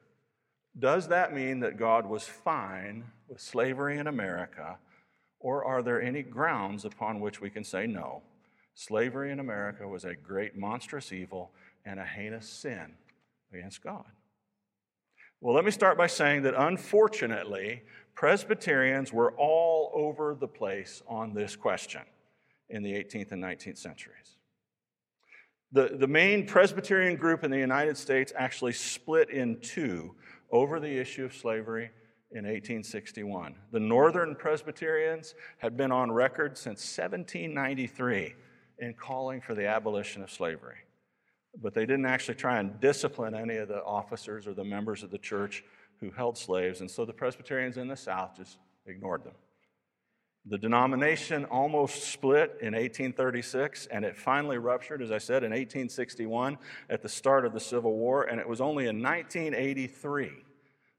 does 0.77 1.07
that 1.07 1.33
mean 1.33 1.61
that 1.61 1.77
God 1.77 2.05
was 2.05 2.23
fine 2.23 3.05
with 3.27 3.41
slavery 3.41 3.97
in 3.97 4.07
America, 4.07 4.77
or 5.39 5.63
are 5.65 5.81
there 5.81 6.01
any 6.01 6.21
grounds 6.21 6.85
upon 6.85 7.19
which 7.19 7.41
we 7.41 7.49
can 7.49 7.63
say 7.63 7.87
no? 7.87 8.21
Slavery 8.75 9.31
in 9.31 9.39
America 9.39 9.87
was 9.87 10.03
a 10.03 10.13
great 10.13 10.55
monstrous 10.55 11.11
evil 11.11 11.51
and 11.85 11.99
a 11.99 12.05
heinous 12.05 12.47
sin 12.47 12.93
against 13.51 13.81
God. 13.81 14.05
Well, 15.39 15.55
let 15.55 15.65
me 15.65 15.71
start 15.71 15.97
by 15.97 16.07
saying 16.07 16.43
that 16.43 16.55
unfortunately, 16.55 17.83
Presbyterians 18.13 19.13
were 19.13 19.33
all 19.37 19.91
over 19.93 20.35
the 20.35 20.47
place 20.47 21.01
on 21.07 21.33
this 21.33 21.55
question 21.55 22.01
in 22.69 22.83
the 22.83 22.91
18th 22.91 23.31
and 23.31 23.43
19th 23.43 23.77
centuries. 23.77 24.37
The, 25.71 25.97
the 25.99 26.07
main 26.07 26.45
Presbyterian 26.45 27.17
group 27.17 27.43
in 27.43 27.51
the 27.51 27.57
United 27.57 27.97
States 27.97 28.31
actually 28.35 28.73
split 28.73 29.29
in 29.29 29.59
two 29.59 30.15
over 30.49 30.79
the 30.79 30.97
issue 30.97 31.25
of 31.25 31.33
slavery 31.33 31.91
in 32.31 32.45
1861. 32.45 33.55
The 33.71 33.79
Northern 33.79 34.35
Presbyterians 34.35 35.35
had 35.57 35.75
been 35.75 35.91
on 35.91 36.11
record 36.11 36.57
since 36.57 36.79
1793 36.97 38.35
in 38.79 38.93
calling 38.93 39.41
for 39.41 39.55
the 39.55 39.67
abolition 39.67 40.21
of 40.23 40.31
slavery. 40.31 40.77
But 41.61 41.73
they 41.73 41.85
didn't 41.85 42.05
actually 42.05 42.35
try 42.35 42.59
and 42.59 42.79
discipline 42.79 43.33
any 43.33 43.57
of 43.57 43.67
the 43.67 43.83
officers 43.83 44.47
or 44.47 44.53
the 44.53 44.63
members 44.63 45.03
of 45.03 45.11
the 45.11 45.17
church 45.17 45.63
who 45.99 46.11
held 46.11 46.37
slaves, 46.37 46.81
and 46.81 46.89
so 46.89 47.05
the 47.05 47.13
Presbyterians 47.13 47.77
in 47.77 47.87
the 47.87 47.95
South 47.95 48.37
just 48.37 48.57
ignored 48.85 49.23
them. 49.23 49.33
The 50.49 50.57
denomination 50.57 51.43
almost 51.45 52.03
split 52.05 52.57
in 52.61 52.73
1836, 52.73 53.87
and 53.87 54.05
it 54.05 54.15
finally 54.15 54.57
ruptured, 54.57 55.01
as 55.01 55.11
I 55.11 55.17
said, 55.17 55.43
in 55.43 55.51
1861 55.51 56.57
at 56.89 57.01
the 57.01 57.09
start 57.09 57.45
of 57.45 57.53
the 57.53 57.59
Civil 57.59 57.97
War, 57.97 58.23
and 58.23 58.39
it 58.39 58.47
was 58.47 58.61
only 58.61 58.87
in 58.87 59.01
1983 59.01 60.31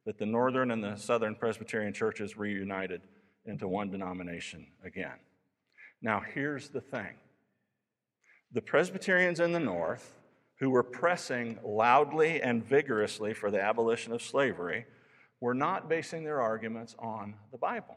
that 0.05 0.19
the 0.19 0.27
Northern 0.27 0.71
and 0.71 0.85
the 0.85 0.97
Southern 0.97 1.35
Presbyterian 1.35 1.95
churches 1.95 2.37
reunited 2.37 3.01
into 3.47 3.67
one 3.67 3.91
denomination 3.91 4.67
again. 4.85 5.19
Now, 6.03 6.21
here's 6.21 6.69
the 6.69 6.83
thing 6.83 7.15
the 8.53 8.63
Presbyterians 8.63 9.41
in 9.41 9.53
the 9.53 9.61
North, 9.61 10.15
who 10.59 10.71
were 10.71 10.83
pressing 10.83 11.59
loudly 11.65 12.43
and 12.43 12.65
vigorously 12.65 13.33
for 13.33 13.51
the 13.51 13.63
abolition 13.63 14.13
of 14.13 14.21
slavery, 14.21 14.85
were 15.41 15.55
not 15.55 15.89
basing 15.89 16.25
their 16.25 16.41
arguments 16.41 16.95
on 16.99 17.35
the 17.51 17.59
Bible. 17.59 17.97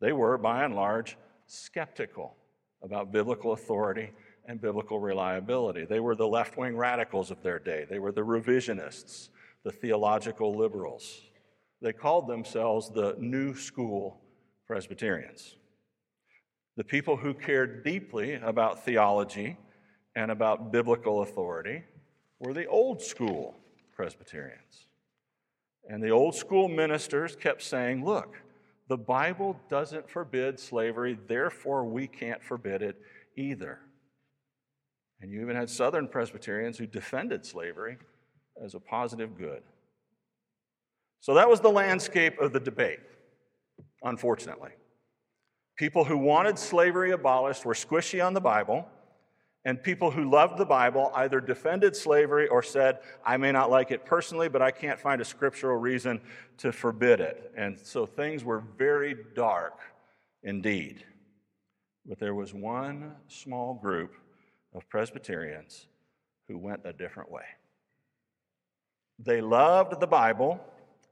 They 0.00 0.12
were, 0.12 0.38
by 0.38 0.64
and 0.64 0.74
large, 0.74 1.16
skeptical 1.46 2.36
about 2.82 3.12
biblical 3.12 3.52
authority 3.52 4.10
and 4.46 4.60
biblical 4.60 5.00
reliability. 5.00 5.84
They 5.84 6.00
were 6.00 6.14
the 6.14 6.28
left 6.28 6.56
wing 6.56 6.76
radicals 6.76 7.30
of 7.30 7.42
their 7.42 7.58
day, 7.58 7.86
they 7.88 7.98
were 7.98 8.12
the 8.12 8.22
revisionists, 8.22 9.30
the 9.64 9.72
theological 9.72 10.56
liberals. 10.56 11.22
They 11.82 11.92
called 11.92 12.26
themselves 12.26 12.90
the 12.90 13.16
New 13.18 13.54
School 13.54 14.20
Presbyterians. 14.66 15.56
The 16.76 16.84
people 16.84 17.16
who 17.16 17.34
cared 17.34 17.84
deeply 17.84 18.34
about 18.34 18.84
theology 18.84 19.56
and 20.14 20.30
about 20.30 20.72
biblical 20.72 21.22
authority 21.22 21.84
were 22.38 22.54
the 22.54 22.66
old 22.66 23.02
school 23.02 23.56
Presbyterians. 23.94 24.86
And 25.88 26.02
the 26.02 26.10
old 26.10 26.34
school 26.34 26.68
ministers 26.68 27.36
kept 27.36 27.62
saying, 27.62 28.04
look, 28.04 28.36
the 28.88 28.96
Bible 28.96 29.58
doesn't 29.68 30.08
forbid 30.08 30.60
slavery, 30.60 31.18
therefore 31.26 31.84
we 31.84 32.06
can't 32.06 32.42
forbid 32.42 32.82
it 32.82 32.96
either. 33.36 33.80
And 35.20 35.30
you 35.30 35.40
even 35.40 35.56
had 35.56 35.70
Southern 35.70 36.08
Presbyterians 36.08 36.78
who 36.78 36.86
defended 36.86 37.44
slavery 37.44 37.98
as 38.62 38.74
a 38.74 38.80
positive 38.80 39.36
good. 39.36 39.62
So 41.20 41.34
that 41.34 41.48
was 41.48 41.60
the 41.60 41.70
landscape 41.70 42.38
of 42.40 42.52
the 42.52 42.60
debate, 42.60 43.00
unfortunately. 44.02 44.70
People 45.76 46.04
who 46.04 46.16
wanted 46.16 46.58
slavery 46.58 47.10
abolished 47.10 47.64
were 47.64 47.74
squishy 47.74 48.24
on 48.24 48.34
the 48.34 48.40
Bible, 48.40 48.86
and 49.66 49.82
people 49.82 50.12
who 50.12 50.30
loved 50.30 50.58
the 50.58 50.64
Bible 50.64 51.10
either 51.16 51.40
defended 51.40 51.96
slavery 51.96 52.46
or 52.46 52.62
said, 52.62 53.00
I 53.24 53.36
may 53.36 53.50
not 53.50 53.68
like 53.68 53.90
it 53.90 54.06
personally, 54.06 54.48
but 54.48 54.62
I 54.62 54.70
can't 54.70 55.00
find 55.00 55.20
a 55.20 55.24
scriptural 55.24 55.76
reason 55.76 56.20
to 56.58 56.70
forbid 56.70 57.20
it. 57.20 57.52
And 57.56 57.76
so 57.76 58.06
things 58.06 58.44
were 58.44 58.60
very 58.78 59.16
dark 59.34 59.80
indeed. 60.44 61.04
But 62.06 62.20
there 62.20 62.32
was 62.32 62.54
one 62.54 63.16
small 63.26 63.74
group 63.74 64.14
of 64.72 64.88
Presbyterians 64.88 65.88
who 66.46 66.58
went 66.58 66.82
a 66.84 66.92
different 66.92 67.32
way. 67.32 67.46
They 69.18 69.40
loved 69.40 69.98
the 69.98 70.06
Bible 70.06 70.60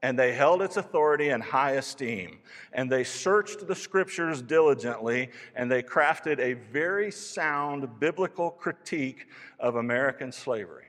and 0.05 0.19
they 0.19 0.35
held 0.35 0.61
its 0.61 0.77
authority 0.77 1.31
in 1.31 1.41
high 1.41 1.77
esteem. 1.77 2.37
And 2.75 2.93
they 2.93 3.05
searched 3.05 3.67
the 3.67 3.75
scriptures 3.75 4.43
diligently, 4.43 5.31
and 5.57 5.71
they 5.71 5.83
crafted 5.83 6.39
a 6.41 6.53
very 6.53 7.11
sound 7.11 7.89
biblical 8.01 8.51
critique 8.51 9.29
of 9.59 9.77
American 9.77 10.31
slavery. 10.31 10.85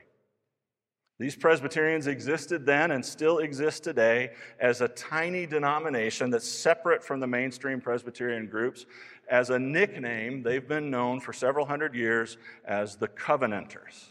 These 1.18 1.34
Presbyterians 1.34 2.08
existed 2.08 2.66
then 2.66 2.90
and 2.90 3.02
still 3.02 3.38
exist 3.38 3.84
today 3.84 4.32
as 4.60 4.82
a 4.82 4.88
tiny 4.88 5.46
denomination 5.46 6.28
that's 6.28 6.46
separate 6.46 7.02
from 7.02 7.18
the 7.18 7.26
mainstream 7.26 7.80
Presbyterian 7.80 8.46
groups. 8.48 8.84
As 9.30 9.48
a 9.48 9.58
nickname, 9.58 10.42
they've 10.42 10.68
been 10.68 10.90
known 10.90 11.20
for 11.20 11.32
several 11.32 11.64
hundred 11.64 11.94
years 11.94 12.36
as 12.66 12.96
the 12.96 13.08
Covenanters. 13.08 14.10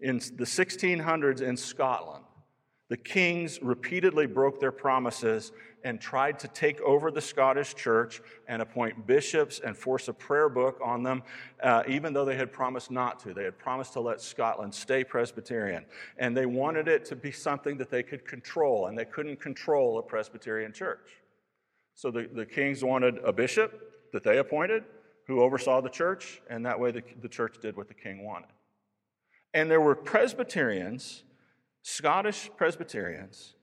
In 0.00 0.18
the 0.18 0.44
1600s 0.44 1.40
in 1.40 1.56
Scotland, 1.56 2.25
the 2.88 2.96
kings 2.96 3.60
repeatedly 3.62 4.26
broke 4.26 4.60
their 4.60 4.72
promises 4.72 5.52
and 5.82 6.00
tried 6.00 6.38
to 6.38 6.48
take 6.48 6.80
over 6.80 7.10
the 7.10 7.20
Scottish 7.20 7.74
church 7.74 8.20
and 8.48 8.62
appoint 8.62 9.06
bishops 9.06 9.60
and 9.64 9.76
force 9.76 10.08
a 10.08 10.12
prayer 10.12 10.48
book 10.48 10.78
on 10.82 11.02
them, 11.02 11.22
uh, 11.62 11.82
even 11.88 12.12
though 12.12 12.24
they 12.24 12.36
had 12.36 12.52
promised 12.52 12.90
not 12.90 13.18
to. 13.20 13.34
They 13.34 13.44
had 13.44 13.58
promised 13.58 13.92
to 13.94 14.00
let 14.00 14.20
Scotland 14.20 14.74
stay 14.74 15.04
Presbyterian. 15.04 15.84
And 16.18 16.36
they 16.36 16.46
wanted 16.46 16.88
it 16.88 17.04
to 17.06 17.16
be 17.16 17.32
something 17.32 17.76
that 17.78 17.90
they 17.90 18.02
could 18.02 18.24
control, 18.26 18.86
and 18.86 18.96
they 18.96 19.04
couldn't 19.04 19.40
control 19.40 19.98
a 19.98 20.02
Presbyterian 20.02 20.72
church. 20.72 21.08
So 21.94 22.10
the, 22.10 22.28
the 22.32 22.46
kings 22.46 22.84
wanted 22.84 23.18
a 23.24 23.32
bishop 23.32 24.10
that 24.12 24.22
they 24.22 24.38
appointed 24.38 24.84
who 25.26 25.40
oversaw 25.42 25.80
the 25.80 25.88
church, 25.88 26.40
and 26.48 26.64
that 26.66 26.78
way 26.78 26.92
the, 26.92 27.02
the 27.20 27.28
church 27.28 27.56
did 27.60 27.76
what 27.76 27.88
the 27.88 27.94
king 27.94 28.24
wanted. 28.24 28.50
And 29.54 29.68
there 29.70 29.80
were 29.80 29.96
Presbyterians 29.96 31.24
Scottish 31.88 32.50
Presbyterians 32.56 33.54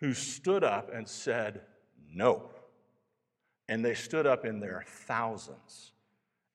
who 0.00 0.12
stood 0.12 0.64
up 0.64 0.92
and 0.92 1.08
said 1.08 1.60
no. 2.12 2.50
And 3.68 3.84
they 3.84 3.94
stood 3.94 4.26
up 4.26 4.44
in 4.44 4.58
their 4.58 4.82
thousands 4.84 5.92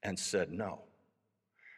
and 0.03 0.19
said 0.19 0.51
no. 0.51 0.81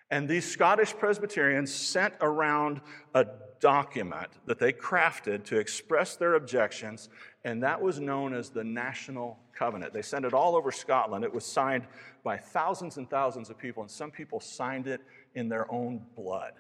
And 0.09 0.27
these 0.27 0.51
Scottish 0.51 0.95
Presbyterians 0.95 1.71
sent 1.71 2.15
around 2.19 2.81
a 3.13 3.27
document 3.59 4.31
that 4.47 4.57
they 4.57 4.73
crafted 4.73 5.43
to 5.45 5.59
express 5.59 6.15
their 6.15 6.33
objections, 6.33 7.07
and 7.45 7.61
that 7.61 7.79
was 7.79 7.99
known 7.99 8.33
as 8.33 8.49
the 8.49 8.63
National 8.63 9.37
Covenant. 9.53 9.93
They 9.93 10.01
sent 10.01 10.25
it 10.25 10.33
all 10.33 10.55
over 10.55 10.71
Scotland. 10.71 11.23
It 11.23 11.31
was 11.31 11.45
signed 11.45 11.85
by 12.23 12.37
thousands 12.37 12.97
and 12.97 13.07
thousands 13.07 13.51
of 13.51 13.57
people, 13.59 13.83
and 13.83 13.91
some 13.91 14.09
people 14.09 14.39
signed 14.39 14.87
it 14.87 15.01
in 15.35 15.47
their 15.47 15.71
own 15.71 16.01
blood 16.15 16.53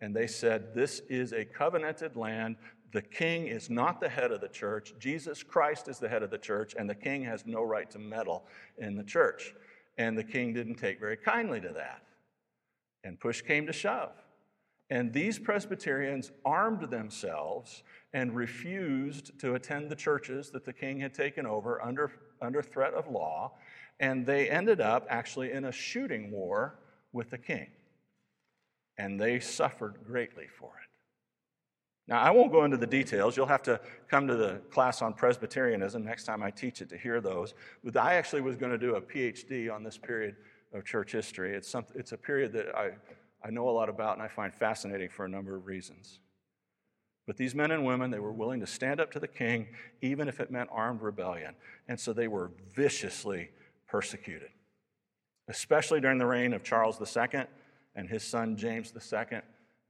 and 0.00 0.14
they 0.14 0.26
said, 0.26 0.74
This 0.74 1.02
is 1.08 1.32
a 1.32 1.44
covenanted 1.44 2.16
land. 2.16 2.56
The 2.92 3.02
king 3.02 3.46
is 3.46 3.70
not 3.70 4.00
the 4.00 4.08
head 4.08 4.32
of 4.32 4.40
the 4.40 4.48
church. 4.48 4.94
Jesus 4.98 5.42
Christ 5.42 5.88
is 5.88 5.98
the 5.98 6.08
head 6.08 6.22
of 6.22 6.30
the 6.30 6.38
church, 6.38 6.74
and 6.76 6.90
the 6.90 6.94
king 6.94 7.24
has 7.24 7.46
no 7.46 7.62
right 7.62 7.88
to 7.90 7.98
meddle 7.98 8.44
in 8.78 8.96
the 8.96 9.04
church. 9.04 9.54
And 9.98 10.18
the 10.18 10.24
king 10.24 10.52
didn't 10.52 10.76
take 10.76 10.98
very 10.98 11.16
kindly 11.16 11.60
to 11.60 11.68
that. 11.68 12.02
And 13.04 13.20
push 13.20 13.42
came 13.42 13.66
to 13.66 13.72
shove. 13.72 14.12
And 14.88 15.12
these 15.12 15.38
Presbyterians 15.38 16.32
armed 16.44 16.90
themselves 16.90 17.84
and 18.12 18.34
refused 18.34 19.38
to 19.38 19.54
attend 19.54 19.88
the 19.88 19.94
churches 19.94 20.50
that 20.50 20.64
the 20.64 20.72
king 20.72 20.98
had 20.98 21.14
taken 21.14 21.46
over 21.46 21.80
under, 21.80 22.10
under 22.42 22.60
threat 22.60 22.94
of 22.94 23.06
law. 23.06 23.52
And 24.00 24.26
they 24.26 24.50
ended 24.50 24.80
up 24.80 25.06
actually 25.08 25.52
in 25.52 25.66
a 25.66 25.72
shooting 25.72 26.32
war 26.32 26.80
with 27.12 27.30
the 27.30 27.38
king 27.38 27.68
and 29.00 29.18
they 29.18 29.40
suffered 29.40 29.94
greatly 30.06 30.46
for 30.58 30.66
it. 30.66 30.90
Now, 32.06 32.20
I 32.20 32.30
won't 32.32 32.52
go 32.52 32.64
into 32.64 32.76
the 32.76 32.86
details. 32.86 33.34
You'll 33.34 33.46
have 33.46 33.62
to 33.62 33.80
come 34.08 34.26
to 34.26 34.36
the 34.36 34.60
class 34.70 35.00
on 35.00 35.14
Presbyterianism 35.14 36.04
next 36.04 36.24
time 36.24 36.42
I 36.42 36.50
teach 36.50 36.82
it 36.82 36.90
to 36.90 36.98
hear 36.98 37.20
those. 37.22 37.54
But 37.82 37.96
I 37.96 38.14
actually 38.16 38.42
was 38.42 38.56
going 38.56 38.72
to 38.72 38.78
do 38.78 38.96
a 38.96 39.00
PhD 39.00 39.72
on 39.72 39.82
this 39.82 39.96
period 39.96 40.36
of 40.74 40.84
church 40.84 41.12
history. 41.12 41.54
It's, 41.54 41.68
some, 41.68 41.86
it's 41.94 42.12
a 42.12 42.18
period 42.18 42.52
that 42.52 42.76
I, 42.76 42.90
I 43.42 43.50
know 43.50 43.70
a 43.70 43.70
lot 43.70 43.88
about 43.88 44.14
and 44.16 44.22
I 44.22 44.28
find 44.28 44.52
fascinating 44.52 45.08
for 45.08 45.24
a 45.24 45.28
number 45.28 45.56
of 45.56 45.64
reasons. 45.64 46.18
But 47.26 47.38
these 47.38 47.54
men 47.54 47.70
and 47.70 47.86
women, 47.86 48.10
they 48.10 48.18
were 48.18 48.32
willing 48.32 48.60
to 48.60 48.66
stand 48.66 49.00
up 49.00 49.10
to 49.12 49.20
the 49.20 49.28
king, 49.28 49.68
even 50.02 50.28
if 50.28 50.40
it 50.40 50.50
meant 50.50 50.68
armed 50.70 51.00
rebellion. 51.00 51.54
And 51.88 51.98
so 51.98 52.12
they 52.12 52.28
were 52.28 52.50
viciously 52.74 53.50
persecuted, 53.88 54.50
especially 55.48 56.00
during 56.00 56.18
the 56.18 56.26
reign 56.26 56.52
of 56.52 56.62
Charles 56.62 57.00
II 57.00 57.44
and 57.94 58.08
his 58.08 58.22
son 58.22 58.56
James 58.56 58.92
II 58.94 59.40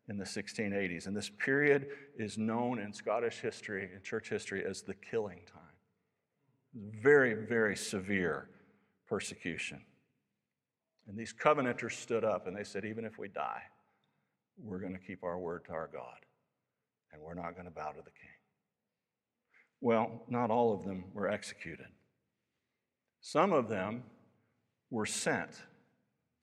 in 0.09 0.17
the 0.17 0.25
1680s. 0.25 1.07
And 1.07 1.17
this 1.17 1.31
period 1.31 1.89
is 2.19 2.37
known 2.37 2.81
in 2.81 2.93
Scottish 2.93 3.39
history, 3.41 3.91
and 3.95 4.03
church 4.03 4.29
history, 4.29 4.65
as 4.69 4.83
the 4.83 4.95
killing 4.95 5.41
time. 5.51 5.63
Very, 7.03 7.35
very 7.35 7.77
severe 7.77 8.49
persecution. 9.09 9.81
And 11.09 11.19
these 11.19 11.33
covenanters 11.33 11.97
stood 11.97 12.25
up 12.25 12.47
and 12.47 12.57
they 12.57 12.63
said, 12.65 12.85
even 12.85 13.05
if 13.05 13.19
we 13.19 13.29
die, 13.29 13.63
we're 14.63 14.79
going 14.79 14.93
to 14.93 14.99
keep 14.99 15.25
our 15.25 15.39
word 15.39 15.65
to 15.67 15.73
our 15.73 15.91
God 15.93 16.19
and 17.13 17.21
we're 17.21 17.35
not 17.35 17.55
going 17.55 17.65
to 17.65 17.73
bow 17.73 17.91
to 17.91 17.99
the 17.99 18.11
king. 18.11 18.31
Well, 19.81 20.23
not 20.29 20.51
all 20.51 20.73
of 20.73 20.85
them 20.85 21.05
were 21.15 21.29
executed. 21.29 21.87
Some 23.21 23.53
of 23.53 23.69
them 23.69 24.05
were 24.91 25.07
sent 25.07 25.63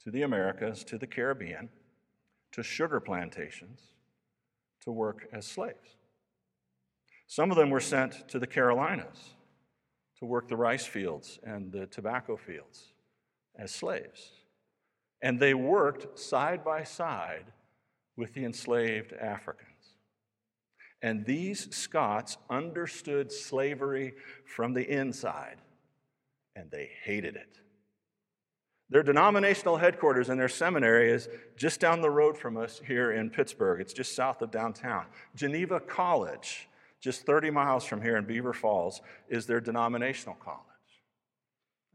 to 0.04 0.12
the 0.12 0.22
Americas, 0.22 0.84
to 0.86 0.98
the 0.98 1.08
Caribbean, 1.08 1.70
to 2.52 2.64
sugar 2.64 3.00
plantations 3.00 3.82
to 4.82 4.92
work 4.92 5.28
as 5.34 5.46
slaves. 5.46 5.98
Some 7.28 7.52
of 7.52 7.58
them 7.58 7.70
were 7.70 7.82
sent 7.82 8.28
to 8.30 8.40
the 8.40 8.48
Carolinas 8.48 9.36
to 10.20 10.26
work 10.26 10.48
the 10.48 10.56
rice 10.56 10.86
fields 10.86 11.40
and 11.44 11.72
the 11.72 11.86
tobacco 11.88 12.38
fields 12.38 12.94
as 13.58 13.72
slaves. 13.72 14.32
And 15.22 15.40
they 15.40 15.54
worked 15.54 16.18
side 16.18 16.64
by 16.64 16.84
side 16.84 17.46
with 18.16 18.34
the 18.34 18.46
enslaved 18.46 19.14
Africans. 19.14 19.68
And 21.02 21.26
these 21.26 21.76
Scots 21.76 22.38
understood 22.50 23.32
slavery 23.32 24.16
from 24.46 24.74
the 24.74 24.90
inside, 24.90 25.58
and 26.56 26.72
they 26.72 26.90
hated 27.04 27.36
it. 27.36 27.60
Their 28.90 29.04
denominational 29.04 29.78
headquarters 29.78 30.30
and 30.30 30.40
their 30.40 30.48
seminary 30.48 31.12
is 31.12 31.28
just 31.58 31.80
down 31.80 32.02
the 32.02 32.10
road 32.10 32.38
from 32.38 32.56
us 32.56 32.82
here 32.86 33.12
in 33.12 33.30
Pittsburgh. 33.30 33.82
It's 33.82 33.94
just 33.94 34.16
south 34.16 34.42
of 34.42 34.50
downtown. 34.50 35.06
Geneva 35.36 35.82
College, 35.82 36.70
just 37.02 37.26
30 37.26 37.52
miles 37.52 37.84
from 37.84 38.02
here 38.02 38.16
in 38.16 38.26
Beaver 38.26 38.54
Falls, 38.54 39.02
is 39.28 39.46
their 39.46 39.60
denominational 39.60 40.36
college. 40.36 40.64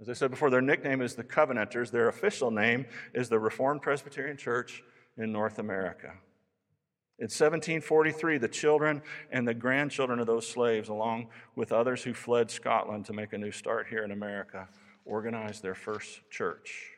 As 0.03 0.09
I 0.09 0.13
said 0.13 0.31
before, 0.31 0.51
their 0.51 0.61
nickname 0.61 1.01
is 1.01 1.15
the 1.15 1.25
Covenanters. 1.25 1.91
Their 1.91 2.09
official 2.09 2.51
name 2.51 2.87
is 3.15 3.29
the 3.29 3.39
Reformed 3.39 3.81
Presbyterian 3.81 4.37
Church 4.37 4.83
in 5.17 5.33
North 5.33 5.59
America. 5.59 6.13
In 7.19 7.27
1743, 7.27 8.39
the 8.39 8.49
children 8.49 9.01
and 9.31 9.47
the 9.47 9.55
grandchildren 9.55 10.19
of 10.19 10.27
those 10.27 10.47
slaves, 10.47 10.89
along 10.89 11.29
with 11.55 11.71
others 11.71 12.03
who 12.03 12.13
fled 12.13 12.51
Scotland 12.51 13.05
to 13.07 13.13
make 13.13 13.33
a 13.33 13.39
new 13.39 13.53
start 13.53 13.87
here 13.89 14.03
in 14.03 14.11
America, 14.11 14.69
organized 15.05 15.63
their 15.63 15.75
first 15.75 16.29
church. 16.31 16.93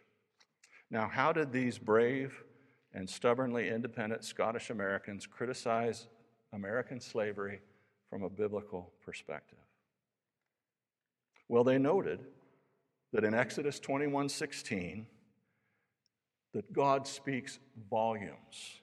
Now, 0.91 1.09
how 1.09 1.33
did 1.33 1.53
these 1.53 1.79
brave 1.79 2.45
and 2.93 3.09
stubbornly 3.09 3.69
independent 3.69 4.25
Scottish 4.25 4.71
Americans 4.71 5.27
criticize 5.27 6.07
American 6.53 7.01
slavery 7.01 7.61
from 8.09 8.23
a 8.23 8.31
biblical 8.31 8.93
perspective? 9.05 9.59
Well, 11.49 11.65
they 11.65 11.79
noted 11.79 12.21
that 13.13 13.25
in 13.25 13.35
Exodus 13.35 13.81
21:16 13.81 15.07
that 16.53 16.73
God 16.73 17.07
speaks 17.07 17.59
volumes 17.91 18.81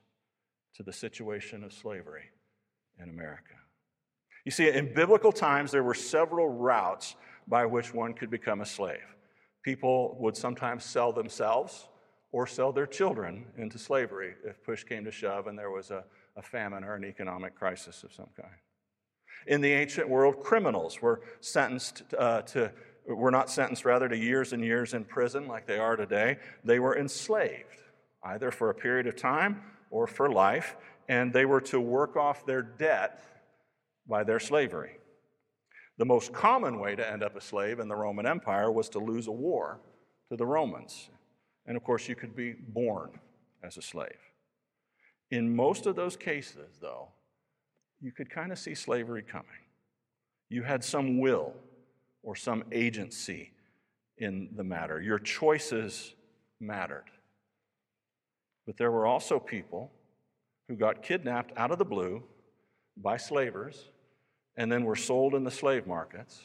to 0.75 0.83
the 0.83 0.93
situation 0.93 1.63
of 1.63 1.73
slavery 1.73 2.31
in 2.99 3.09
America. 3.09 3.55
You 4.45 4.51
see, 4.51 4.69
in 4.69 4.93
biblical 4.93 5.31
times, 5.31 5.71
there 5.71 5.83
were 5.83 5.93
several 5.93 6.49
routes 6.49 7.15
by 7.47 7.65
which 7.65 7.93
one 7.93 8.13
could 8.13 8.29
become 8.29 8.61
a 8.61 8.65
slave. 8.65 9.15
People 9.63 10.17
would 10.19 10.35
sometimes 10.35 10.83
sell 10.83 11.11
themselves 11.11 11.87
or 12.31 12.47
sell 12.47 12.71
their 12.71 12.87
children 12.87 13.45
into 13.57 13.77
slavery 13.77 14.33
if 14.45 14.63
push 14.63 14.83
came 14.83 15.03
to 15.05 15.11
shove 15.11 15.47
and 15.47 15.57
there 15.57 15.69
was 15.69 15.91
a, 15.91 16.03
a 16.37 16.41
famine 16.41 16.83
or 16.83 16.95
an 16.95 17.03
economic 17.03 17.55
crisis 17.55 18.03
of 18.03 18.13
some 18.13 18.29
kind. 18.39 18.53
In 19.47 19.61
the 19.61 19.71
ancient 19.71 20.07
world, 20.07 20.39
criminals 20.41 21.01
were 21.01 21.21
sentenced 21.41 22.03
uh, 22.17 22.41
to, 22.43 22.71
were 23.05 23.31
not 23.31 23.49
sentenced 23.49 23.85
rather 23.85 24.07
to 24.07 24.17
years 24.17 24.53
and 24.53 24.63
years 24.63 24.93
in 24.93 25.03
prison 25.03 25.47
like 25.47 25.67
they 25.67 25.79
are 25.79 25.95
today. 25.95 26.37
They 26.63 26.79
were 26.79 26.97
enslaved, 26.97 27.81
either 28.23 28.51
for 28.51 28.69
a 28.69 28.75
period 28.75 29.07
of 29.07 29.15
time 29.15 29.61
or 29.89 30.07
for 30.07 30.31
life, 30.31 30.75
and 31.09 31.33
they 31.33 31.45
were 31.45 31.61
to 31.61 31.81
work 31.81 32.15
off 32.15 32.45
their 32.45 32.61
debt 32.61 33.23
by 34.11 34.25
their 34.25 34.41
slavery. 34.41 34.97
The 35.97 36.05
most 36.05 36.33
common 36.33 36.79
way 36.79 36.95
to 36.97 37.11
end 37.11 37.23
up 37.23 37.37
a 37.37 37.41
slave 37.41 37.79
in 37.79 37.87
the 37.87 37.95
Roman 37.95 38.25
Empire 38.25 38.69
was 38.69 38.89
to 38.89 38.99
lose 38.99 39.27
a 39.27 39.31
war 39.31 39.79
to 40.29 40.35
the 40.35 40.45
Romans. 40.45 41.09
And 41.65 41.77
of 41.77 41.83
course, 41.85 42.09
you 42.09 42.15
could 42.15 42.35
be 42.35 42.51
born 42.53 43.17
as 43.63 43.77
a 43.77 43.81
slave. 43.81 44.19
In 45.31 45.55
most 45.55 45.85
of 45.85 45.95
those 45.95 46.17
cases, 46.17 46.77
though, 46.81 47.07
you 48.01 48.11
could 48.11 48.29
kind 48.29 48.51
of 48.51 48.59
see 48.59 48.75
slavery 48.75 49.23
coming. 49.23 49.63
You 50.49 50.63
had 50.63 50.83
some 50.83 51.19
will 51.19 51.53
or 52.21 52.35
some 52.35 52.65
agency 52.73 53.53
in 54.17 54.49
the 54.57 54.63
matter, 54.63 55.01
your 55.01 55.19
choices 55.19 56.15
mattered. 56.59 57.09
But 58.67 58.75
there 58.75 58.91
were 58.91 59.05
also 59.05 59.39
people 59.39 59.89
who 60.67 60.75
got 60.75 61.01
kidnapped 61.01 61.53
out 61.57 61.71
of 61.71 61.79
the 61.79 61.85
blue 61.85 62.23
by 62.97 63.15
slavers 63.15 63.85
and 64.57 64.71
then 64.71 64.83
were 64.83 64.95
sold 64.95 65.35
in 65.35 65.43
the 65.43 65.51
slave 65.51 65.87
markets, 65.87 66.39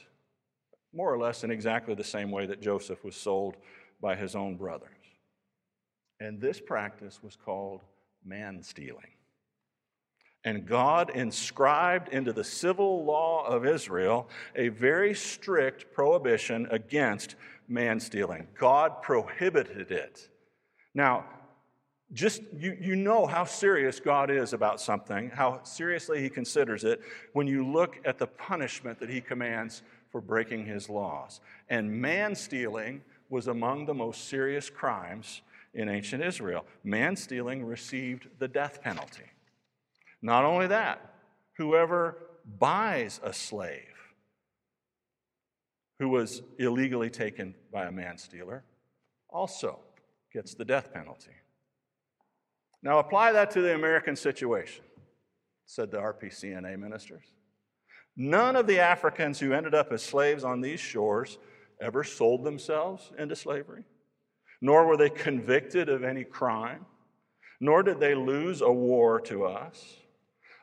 more 0.94 1.12
or 1.12 1.18
less 1.18 1.44
in 1.44 1.50
exactly 1.50 1.94
the 1.94 2.04
same 2.04 2.30
way 2.30 2.46
that 2.46 2.62
Joseph 2.62 3.04
was 3.04 3.16
sold 3.16 3.56
by 4.00 4.14
his 4.14 4.34
own 4.34 4.56
brothers. 4.56 4.90
And 6.20 6.40
this 6.40 6.60
practice 6.60 7.22
was 7.22 7.36
called 7.36 7.82
man 8.24 8.62
stealing. 8.62 9.12
And 10.44 10.64
God 10.64 11.10
inscribed 11.10 12.08
into 12.10 12.32
the 12.32 12.44
civil 12.44 13.04
law 13.04 13.44
of 13.46 13.66
Israel 13.66 14.28
a 14.54 14.68
very 14.68 15.12
strict 15.12 15.92
prohibition 15.92 16.68
against 16.70 17.34
man 17.68 17.98
stealing. 17.98 18.46
God 18.58 19.02
prohibited 19.02 19.90
it. 19.90 20.28
Now, 20.94 21.24
just 22.12 22.42
you, 22.56 22.76
you 22.80 22.96
know 22.96 23.26
how 23.26 23.44
serious 23.44 23.98
God 23.98 24.30
is 24.30 24.52
about 24.52 24.80
something, 24.80 25.30
how 25.30 25.62
seriously 25.64 26.22
He 26.22 26.28
considers 26.28 26.84
it 26.84 27.00
when 27.32 27.46
you 27.46 27.66
look 27.66 27.98
at 28.04 28.18
the 28.18 28.26
punishment 28.26 29.00
that 29.00 29.10
He 29.10 29.20
commands 29.20 29.82
for 30.10 30.20
breaking 30.20 30.66
His 30.66 30.88
laws. 30.88 31.40
And 31.68 31.90
man 32.00 32.34
stealing 32.34 33.02
was 33.28 33.48
among 33.48 33.86
the 33.86 33.94
most 33.94 34.28
serious 34.28 34.70
crimes 34.70 35.42
in 35.74 35.88
ancient 35.88 36.22
Israel. 36.22 36.64
Man 36.84 37.16
stealing 37.16 37.64
received 37.64 38.28
the 38.38 38.48
death 38.48 38.80
penalty. 38.82 39.24
Not 40.22 40.44
only 40.44 40.68
that, 40.68 41.14
whoever 41.56 42.18
buys 42.58 43.20
a 43.22 43.32
slave 43.32 43.82
who 45.98 46.08
was 46.08 46.42
illegally 46.58 47.10
taken 47.10 47.54
by 47.72 47.86
a 47.86 47.92
man 47.92 48.18
stealer 48.18 48.62
also 49.28 49.80
gets 50.32 50.54
the 50.54 50.64
death 50.64 50.92
penalty. 50.92 51.32
Now 52.86 53.00
apply 53.00 53.32
that 53.32 53.50
to 53.50 53.62
the 53.62 53.74
American 53.74 54.14
situation, 54.14 54.84
said 55.64 55.90
the 55.90 55.98
RPCNA 55.98 56.78
ministers. 56.78 57.24
None 58.16 58.54
of 58.54 58.68
the 58.68 58.78
Africans 58.78 59.40
who 59.40 59.52
ended 59.52 59.74
up 59.74 59.90
as 59.90 60.04
slaves 60.04 60.44
on 60.44 60.60
these 60.60 60.78
shores 60.78 61.38
ever 61.80 62.04
sold 62.04 62.44
themselves 62.44 63.10
into 63.18 63.34
slavery, 63.34 63.82
nor 64.60 64.86
were 64.86 64.96
they 64.96 65.10
convicted 65.10 65.88
of 65.88 66.04
any 66.04 66.22
crime, 66.22 66.86
nor 67.58 67.82
did 67.82 67.98
they 67.98 68.14
lose 68.14 68.60
a 68.60 68.70
war 68.70 69.20
to 69.22 69.46
us. 69.46 69.96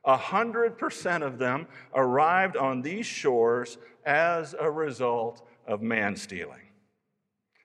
A 0.05 0.15
hundred 0.15 0.77
percent 0.77 1.25
of 1.25 1.39
them 1.39 1.67
arrived 1.93 2.55
on 2.55 2.81
these 2.81 3.05
shores 3.05 3.77
as 4.05 4.55
a 4.57 4.71
result 4.71 5.45
of 5.67 5.81
man 5.81 6.15
stealing. 6.15 6.69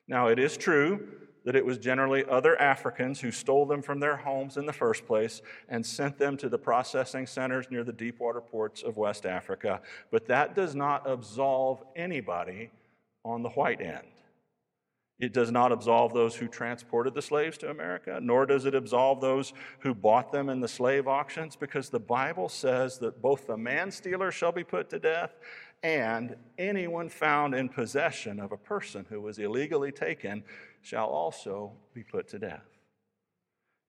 Now, 0.05 0.27
it 0.27 0.37
is 0.37 0.57
true 0.57 1.07
that 1.45 1.55
it 1.55 1.65
was 1.65 1.77
generally 1.77 2.25
other 2.25 2.59
Africans 2.61 3.19
who 3.19 3.31
stole 3.31 3.65
them 3.65 3.81
from 3.81 3.99
their 3.99 4.17
homes 4.17 4.57
in 4.57 4.65
the 4.65 4.73
first 4.73 5.05
place 5.05 5.41
and 5.67 5.85
sent 5.85 6.17
them 6.17 6.37
to 6.37 6.49
the 6.49 6.57
processing 6.57 7.25
centers 7.25 7.69
near 7.69 7.83
the 7.83 7.93
deep 7.93 8.19
water 8.19 8.41
ports 8.41 8.83
of 8.83 8.97
West 8.97 9.25
Africa. 9.25 9.81
But 10.11 10.27
that 10.27 10.55
does 10.55 10.75
not 10.75 11.09
absolve 11.09 11.83
anybody 11.95 12.71
on 13.23 13.43
the 13.43 13.49
white 13.49 13.81
end. 13.81 14.07
It 15.19 15.33
does 15.33 15.51
not 15.51 15.73
absolve 15.73 16.13
those 16.13 16.35
who 16.35 16.47
transported 16.47 17.13
the 17.13 17.21
slaves 17.21 17.57
to 17.57 17.69
America, 17.69 18.19
nor 18.21 18.45
does 18.45 18.65
it 18.65 18.73
absolve 18.73 19.19
those 19.19 19.51
who 19.79 19.93
bought 19.93 20.31
them 20.31 20.47
in 20.47 20.61
the 20.61 20.67
slave 20.67 21.09
auctions, 21.09 21.57
because 21.57 21.89
the 21.89 21.99
Bible 21.99 22.47
says 22.47 22.99
that 22.99 23.21
both 23.21 23.45
the 23.45 23.57
man 23.57 23.91
stealer 23.91 24.31
shall 24.31 24.53
be 24.53 24.63
put 24.63 24.89
to 24.91 24.99
death 24.99 25.31
and 25.83 26.35
anyone 26.57 27.09
found 27.09 27.53
in 27.53 27.69
possession 27.69 28.39
of 28.39 28.51
a 28.51 28.57
person 28.57 29.05
who 29.09 29.21
was 29.21 29.39
illegally 29.39 29.91
taken 29.91 30.43
shall 30.81 31.07
also 31.07 31.73
be 31.93 32.03
put 32.03 32.27
to 32.29 32.39
death. 32.39 32.65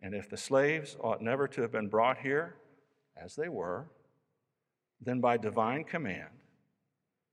And 0.02 0.14
if 0.14 0.28
the 0.28 0.36
slaves 0.36 0.96
ought 1.00 1.22
never 1.22 1.46
to 1.48 1.62
have 1.62 1.72
been 1.72 1.88
brought 1.88 2.18
here, 2.18 2.56
as 3.16 3.36
they 3.36 3.48
were, 3.48 3.86
then 5.00 5.20
by 5.20 5.36
divine 5.36 5.84
command, 5.84 6.30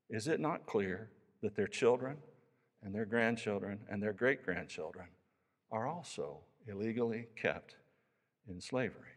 is 0.09 0.27
it 0.27 0.39
not 0.39 0.65
clear 0.65 1.09
that 1.41 1.55
their 1.55 1.67
children 1.67 2.17
and 2.83 2.93
their 2.93 3.05
grandchildren 3.05 3.79
and 3.89 4.01
their 4.01 4.13
great 4.13 4.43
grandchildren 4.43 5.07
are 5.71 5.87
also 5.87 6.39
illegally 6.67 7.27
kept 7.35 7.75
in 8.49 8.59
slavery? 8.61 9.11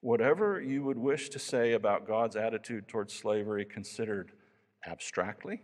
Whatever 0.00 0.60
you 0.60 0.82
would 0.82 0.98
wish 0.98 1.30
to 1.30 1.38
say 1.38 1.72
about 1.72 2.06
God's 2.06 2.36
attitude 2.36 2.88
towards 2.88 3.14
slavery 3.14 3.64
considered 3.64 4.32
abstractly, 4.86 5.62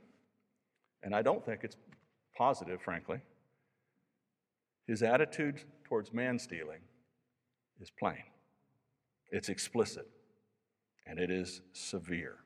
and 1.03 1.15
I 1.15 1.21
don't 1.21 1.45
think 1.45 1.61
it's 1.63 1.77
positive, 2.41 2.81
frankly, 2.81 3.21
his 4.87 5.03
attitude 5.03 5.61
towards 5.85 6.11
man 6.11 6.39
stealing 6.39 6.81
is 7.83 7.91
plain, 7.91 8.23
it's 9.31 9.51
explicit, 9.51 10.09
and 11.07 11.19
it 11.19 11.31
is 11.31 11.61
severe. 11.75 12.37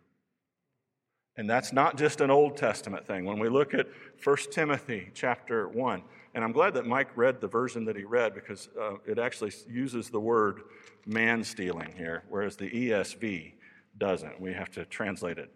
And 1.36 1.48
that's 1.48 1.72
not 1.72 1.96
just 1.96 2.20
an 2.20 2.28
Old 2.28 2.56
Testament 2.56 3.06
thing. 3.06 3.24
When 3.24 3.38
we 3.38 3.48
look 3.48 3.72
at 3.72 3.86
1 4.24 4.36
Timothy 4.50 5.10
chapter 5.14 5.68
1, 5.68 6.02
and 6.34 6.42
I'm 6.42 6.52
glad 6.52 6.74
that 6.74 6.86
Mike 6.86 7.16
read 7.16 7.40
the 7.40 7.46
version 7.46 7.84
that 7.84 7.94
he 7.94 8.02
read 8.02 8.34
because 8.34 8.68
uh, 8.80 8.94
it 9.06 9.20
actually 9.20 9.52
uses 9.68 10.10
the 10.10 10.18
word 10.18 10.62
man 11.06 11.44
stealing 11.44 11.94
here, 11.96 12.24
whereas 12.28 12.56
the 12.56 12.68
ESV 12.68 13.52
doesn't. 13.96 14.40
We 14.40 14.54
have 14.54 14.72
to 14.72 14.84
translate 14.86 15.38
it 15.38 15.52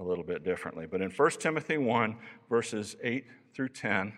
a 0.00 0.02
little 0.02 0.24
bit 0.24 0.44
differently. 0.44 0.86
But 0.86 1.02
in 1.02 1.10
1 1.10 1.30
Timothy 1.32 1.76
1, 1.76 2.16
verses 2.48 2.96
8 3.02 3.24
through 3.56 3.70
10, 3.70 4.12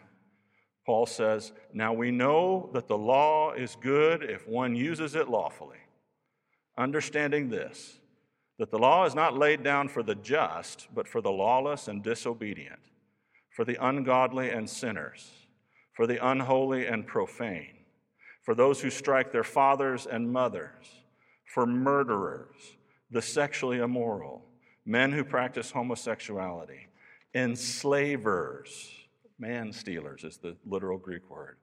Paul 0.85 1.07
says, 1.07 1.53
Now 1.73 1.93
we 1.93 2.11
know 2.11 2.71
that 2.73 2.89
the 2.89 2.99
law 2.99 3.53
is 3.53 3.77
good 3.81 4.25
if 4.25 4.49
one 4.49 4.75
uses 4.75 5.15
it 5.15 5.29
lawfully. 5.29 5.79
understanding 6.77 7.49
this 7.49 7.99
that 8.59 8.73
the 8.73 8.79
law 8.79 9.05
is 9.05 9.15
not 9.15 9.39
laid 9.39 9.63
down 9.63 9.89
for 9.89 10.03
the 10.03 10.17
just, 10.17 10.89
but 10.93 11.07
for 11.07 11.21
the 11.21 11.31
lawless 11.31 11.87
and 11.87 12.03
disobedient, 12.03 12.81
for 13.55 13.65
the 13.65 13.77
ungodly 13.87 14.51
and 14.51 14.69
sinners, 14.69 15.31
for 15.93 16.09
the 16.09 16.27
unholy 16.27 16.85
and 16.85 17.07
profane, 17.07 17.77
for 18.43 18.57
those 18.57 18.81
who 18.81 18.91
strike 18.91 19.31
their 19.31 19.45
fathers 19.45 20.07
and 20.07 20.33
mothers, 20.33 20.87
for 21.45 21.67
murderers, 21.67 22.77
the 23.13 23.23
sexually 23.23 23.79
immoral, 23.79 24.45
men 24.85 25.13
who 25.13 25.23
practice 25.23 25.71
homosexuality, 25.71 26.89
enslavers, 27.33 28.99
man 29.39 29.73
stealers 29.73 30.25
is 30.25 30.39
the 30.39 30.57
literal 30.67 30.99
Greek 30.99 31.31
word, 31.31 31.57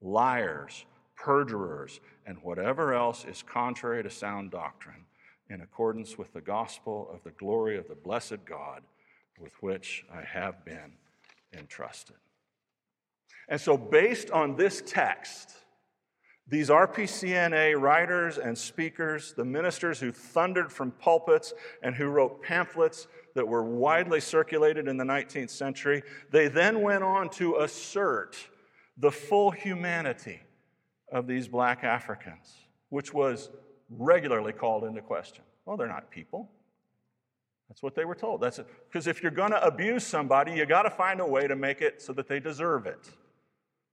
liars, 0.00 0.84
perjurers, 1.16 2.00
and 2.26 2.38
whatever 2.42 2.94
else 2.94 3.24
is 3.24 3.42
contrary 3.42 4.02
to 4.02 4.10
sound 4.10 4.50
doctrine 4.50 5.04
in 5.48 5.60
accordance 5.60 6.16
with 6.16 6.32
the 6.32 6.40
gospel 6.40 7.08
of 7.12 7.22
the 7.24 7.30
glory 7.32 7.76
of 7.76 7.86
the 7.88 7.94
blessed 7.94 8.44
God 8.44 8.82
with 9.38 9.52
which 9.60 10.04
I 10.12 10.22
have 10.22 10.64
been 10.64 10.92
entrusted. 11.52 12.16
And 13.48 13.60
so, 13.60 13.76
based 13.76 14.30
on 14.30 14.56
this 14.56 14.82
text, 14.86 15.50
these 16.48 16.68
RPCNA 16.68 17.80
writers 17.80 18.38
and 18.38 18.56
speakers, 18.56 19.32
the 19.34 19.44
ministers 19.44 20.00
who 20.00 20.12
thundered 20.12 20.72
from 20.72 20.90
pulpits 20.90 21.54
and 21.82 21.94
who 21.94 22.06
wrote 22.06 22.42
pamphlets 22.42 23.06
that 23.34 23.46
were 23.46 23.62
widely 23.62 24.20
circulated 24.20 24.88
in 24.88 24.96
the 24.96 25.04
19th 25.04 25.50
century, 25.50 26.02
they 26.30 26.48
then 26.48 26.82
went 26.82 27.04
on 27.04 27.30
to 27.30 27.56
assert 27.56 28.36
the 28.98 29.10
full 29.10 29.50
humanity 29.50 30.40
of 31.10 31.26
these 31.26 31.48
black 31.48 31.84
Africans, 31.84 32.52
which 32.90 33.14
was 33.14 33.50
regularly 33.88 34.52
called 34.52 34.84
into 34.84 35.00
question. 35.00 35.44
Well, 35.64 35.76
they're 35.76 35.86
not 35.86 36.10
people. 36.10 36.50
That's 37.68 37.82
what 37.82 37.94
they 37.94 38.04
were 38.04 38.14
told. 38.14 38.40
That's 38.40 38.60
because 38.88 39.06
if 39.06 39.22
you're 39.22 39.30
going 39.30 39.52
to 39.52 39.64
abuse 39.64 40.06
somebody, 40.06 40.52
you 40.52 40.66
got 40.66 40.82
to 40.82 40.90
find 40.90 41.20
a 41.20 41.26
way 41.26 41.46
to 41.46 41.56
make 41.56 41.80
it 41.80 42.02
so 42.02 42.12
that 42.12 42.28
they 42.28 42.40
deserve 42.40 42.86
it. 42.86 43.10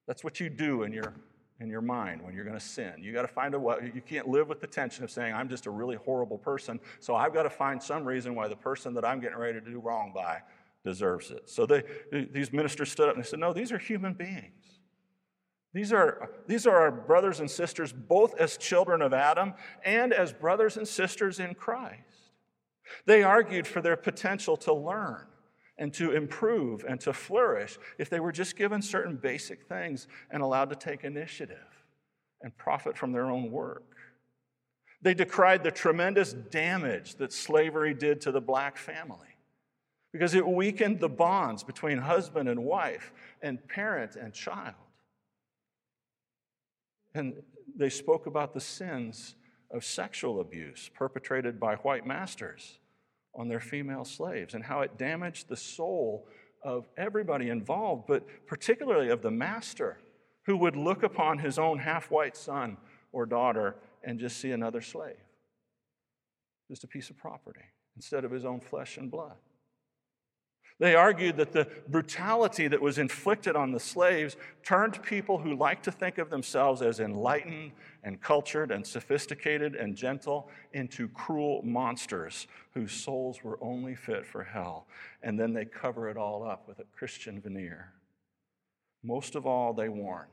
That's 0.07 0.23
what 0.23 0.39
you 0.39 0.49
do 0.49 0.83
in 0.83 0.91
your 0.91 1.13
in 1.59 1.69
your 1.69 1.81
mind 1.81 2.21
when 2.21 2.33
you're 2.33 2.45
going 2.45 2.57
to 2.57 2.65
sin. 2.65 2.93
You 2.97 3.11
got 3.11 3.23
to 3.23 3.27
find 3.27 3.53
a 3.53 3.59
way. 3.59 3.91
You 3.93 4.01
can't 4.01 4.27
live 4.27 4.47
with 4.47 4.61
the 4.61 4.67
tension 4.67 5.03
of 5.03 5.11
saying, 5.11 5.33
I'm 5.33 5.49
just 5.49 5.65
a 5.65 5.69
really 5.71 5.97
horrible 5.97 6.37
person, 6.37 6.79
so 6.99 7.15
I've 7.15 7.33
got 7.33 7.43
to 7.43 7.49
find 7.49 7.81
some 7.81 8.05
reason 8.05 8.35
why 8.35 8.47
the 8.47 8.55
person 8.55 8.93
that 8.93 9.05
I'm 9.05 9.19
getting 9.19 9.37
ready 9.37 9.59
to 9.59 9.65
do 9.65 9.79
wrong 9.79 10.11
by 10.13 10.41
deserves 10.83 11.31
it. 11.31 11.49
So 11.49 11.65
they, 11.65 11.83
these 12.11 12.53
ministers 12.53 12.91
stood 12.91 13.09
up 13.09 13.15
and 13.15 13.23
they 13.23 13.27
said, 13.27 13.39
No, 13.39 13.53
these 13.53 13.71
are 13.71 13.77
human 13.77 14.13
beings. 14.13 14.79
These 15.73 15.93
are, 15.93 16.31
these 16.47 16.65
are 16.65 16.77
our 16.77 16.91
brothers 16.91 17.39
and 17.39 17.49
sisters, 17.49 17.93
both 17.93 18.35
as 18.39 18.57
children 18.57 19.01
of 19.01 19.13
Adam 19.13 19.53
and 19.85 20.13
as 20.13 20.33
brothers 20.33 20.77
and 20.77 20.87
sisters 20.87 21.39
in 21.39 21.53
Christ. 21.53 21.99
They 23.05 23.21
argued 23.21 23.67
for 23.67 23.81
their 23.81 23.95
potential 23.95 24.57
to 24.57 24.73
learn 24.73 25.27
and 25.79 25.93
to 25.93 26.11
improve 26.11 26.85
and 26.87 26.99
to 26.99 27.13
flourish 27.13 27.79
if 27.97 28.09
they 28.09 28.19
were 28.19 28.33
just 28.33 28.55
given 28.55 28.81
certain 28.81 29.15
basic 29.15 29.63
things 29.63 30.07
and 30.29 30.43
allowed 30.43 30.69
to 30.69 30.75
take 30.75 31.03
initiative 31.03 31.57
and 32.41 32.55
profit 32.57 32.97
from 32.97 33.11
their 33.11 33.31
own 33.31 33.49
work. 33.49 33.83
They 35.01 35.13
decried 35.13 35.63
the 35.63 35.71
tremendous 35.71 36.33
damage 36.33 37.15
that 37.15 37.31
slavery 37.31 37.93
did 37.93 38.19
to 38.21 38.31
the 38.31 38.41
black 38.41 38.77
family 38.77 39.37
because 40.11 40.35
it 40.35 40.45
weakened 40.45 40.99
the 40.99 41.09
bonds 41.09 41.63
between 41.63 41.97
husband 41.97 42.49
and 42.49 42.63
wife 42.63 43.13
and 43.41 43.65
parent 43.69 44.17
and 44.17 44.33
child. 44.33 44.75
And 47.15 47.35
they 47.77 47.89
spoke 47.89 48.25
about 48.25 48.53
the 48.53 48.59
sins 48.59 49.35
of 49.71 49.85
sexual 49.85 50.41
abuse 50.41 50.89
perpetrated 50.93 51.59
by 51.59 51.75
white 51.75 52.05
masters 52.05 52.79
on 53.35 53.47
their 53.47 53.59
female 53.59 54.05
slaves 54.05 54.53
and 54.53 54.63
how 54.63 54.81
it 54.81 54.97
damaged 54.97 55.47
the 55.47 55.57
soul 55.57 56.27
of 56.63 56.87
everybody 56.97 57.49
involved, 57.49 58.05
but 58.07 58.25
particularly 58.47 59.09
of 59.09 59.21
the 59.21 59.31
master 59.31 59.97
who 60.45 60.57
would 60.57 60.75
look 60.75 61.03
upon 61.03 61.37
his 61.37 61.59
own 61.59 61.79
half 61.79 62.11
white 62.11 62.35
son 62.35 62.77
or 63.11 63.25
daughter 63.25 63.75
and 64.03 64.19
just 64.19 64.37
see 64.37 64.51
another 64.51 64.81
slave, 64.81 65.15
just 66.69 66.83
a 66.83 66.87
piece 66.87 67.09
of 67.09 67.17
property 67.17 67.65
instead 67.95 68.25
of 68.25 68.31
his 68.31 68.45
own 68.45 68.59
flesh 68.59 68.97
and 68.97 69.11
blood. 69.11 69.35
They 70.79 70.95
argued 70.95 71.35
that 71.37 71.51
the 71.51 71.67
brutality 71.89 72.69
that 72.69 72.81
was 72.81 72.97
inflicted 72.97 73.57
on 73.57 73.73
the 73.73 73.81
slaves 73.81 74.37
turned 74.63 75.03
people 75.03 75.37
who 75.37 75.53
like 75.53 75.83
to 75.83 75.91
think 75.91 76.17
of 76.17 76.29
themselves 76.29 76.81
as 76.81 77.01
enlightened 77.01 77.73
and 78.01 78.21
cultured 78.21 78.71
and 78.71 78.87
sophisticated 78.87 79.75
and 79.75 79.93
gentle 79.93 80.49
into 80.71 81.09
cruel 81.09 81.61
monsters 81.63 82.47
whose 82.73 82.93
souls 82.93 83.43
were 83.43 83.59
only 83.61 83.93
fit 83.93 84.25
for 84.25 84.41
hell. 84.41 84.87
And 85.21 85.37
then 85.37 85.51
they 85.51 85.65
cover 85.65 86.07
it 86.07 86.15
all 86.15 86.47
up 86.47 86.65
with 86.65 86.79
a 86.79 86.85
Christian 86.95 87.41
veneer. 87.41 87.91
Most 89.03 89.35
of 89.35 89.45
all, 89.45 89.73
they 89.73 89.89
warned 89.89 90.31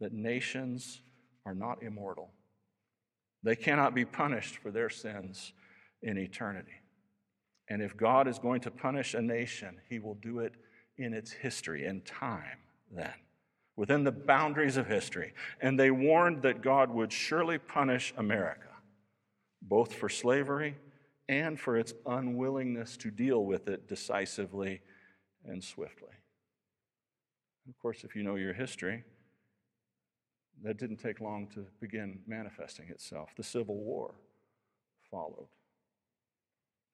that 0.00 0.14
nations 0.14 1.02
are 1.44 1.54
not 1.54 1.82
immortal, 1.82 2.30
they 3.42 3.56
cannot 3.56 3.94
be 3.94 4.06
punished 4.06 4.56
for 4.56 4.70
their 4.70 4.88
sins 4.88 5.52
in 6.02 6.16
eternity. 6.16 6.79
And 7.70 7.80
if 7.80 7.96
God 7.96 8.26
is 8.26 8.40
going 8.40 8.60
to 8.62 8.70
punish 8.70 9.14
a 9.14 9.22
nation, 9.22 9.80
he 9.88 10.00
will 10.00 10.16
do 10.16 10.40
it 10.40 10.54
in 10.98 11.14
its 11.14 11.30
history, 11.30 11.86
in 11.86 12.00
time, 12.02 12.58
then, 12.90 13.14
within 13.76 14.02
the 14.02 14.12
boundaries 14.12 14.76
of 14.76 14.88
history. 14.88 15.32
And 15.60 15.78
they 15.78 15.92
warned 15.92 16.42
that 16.42 16.62
God 16.62 16.90
would 16.90 17.12
surely 17.12 17.58
punish 17.58 18.12
America, 18.16 18.68
both 19.62 19.94
for 19.94 20.08
slavery 20.08 20.76
and 21.28 21.58
for 21.58 21.76
its 21.76 21.94
unwillingness 22.06 22.96
to 22.98 23.10
deal 23.10 23.44
with 23.44 23.68
it 23.68 23.86
decisively 23.86 24.80
and 25.44 25.62
swiftly. 25.62 26.08
Of 27.68 27.78
course, 27.78 28.02
if 28.02 28.16
you 28.16 28.24
know 28.24 28.34
your 28.34 28.52
history, 28.52 29.04
that 30.64 30.76
didn't 30.76 30.96
take 30.96 31.20
long 31.20 31.46
to 31.54 31.64
begin 31.80 32.18
manifesting 32.26 32.88
itself. 32.88 33.30
The 33.36 33.44
Civil 33.44 33.76
War 33.76 34.14
followed. 35.08 35.46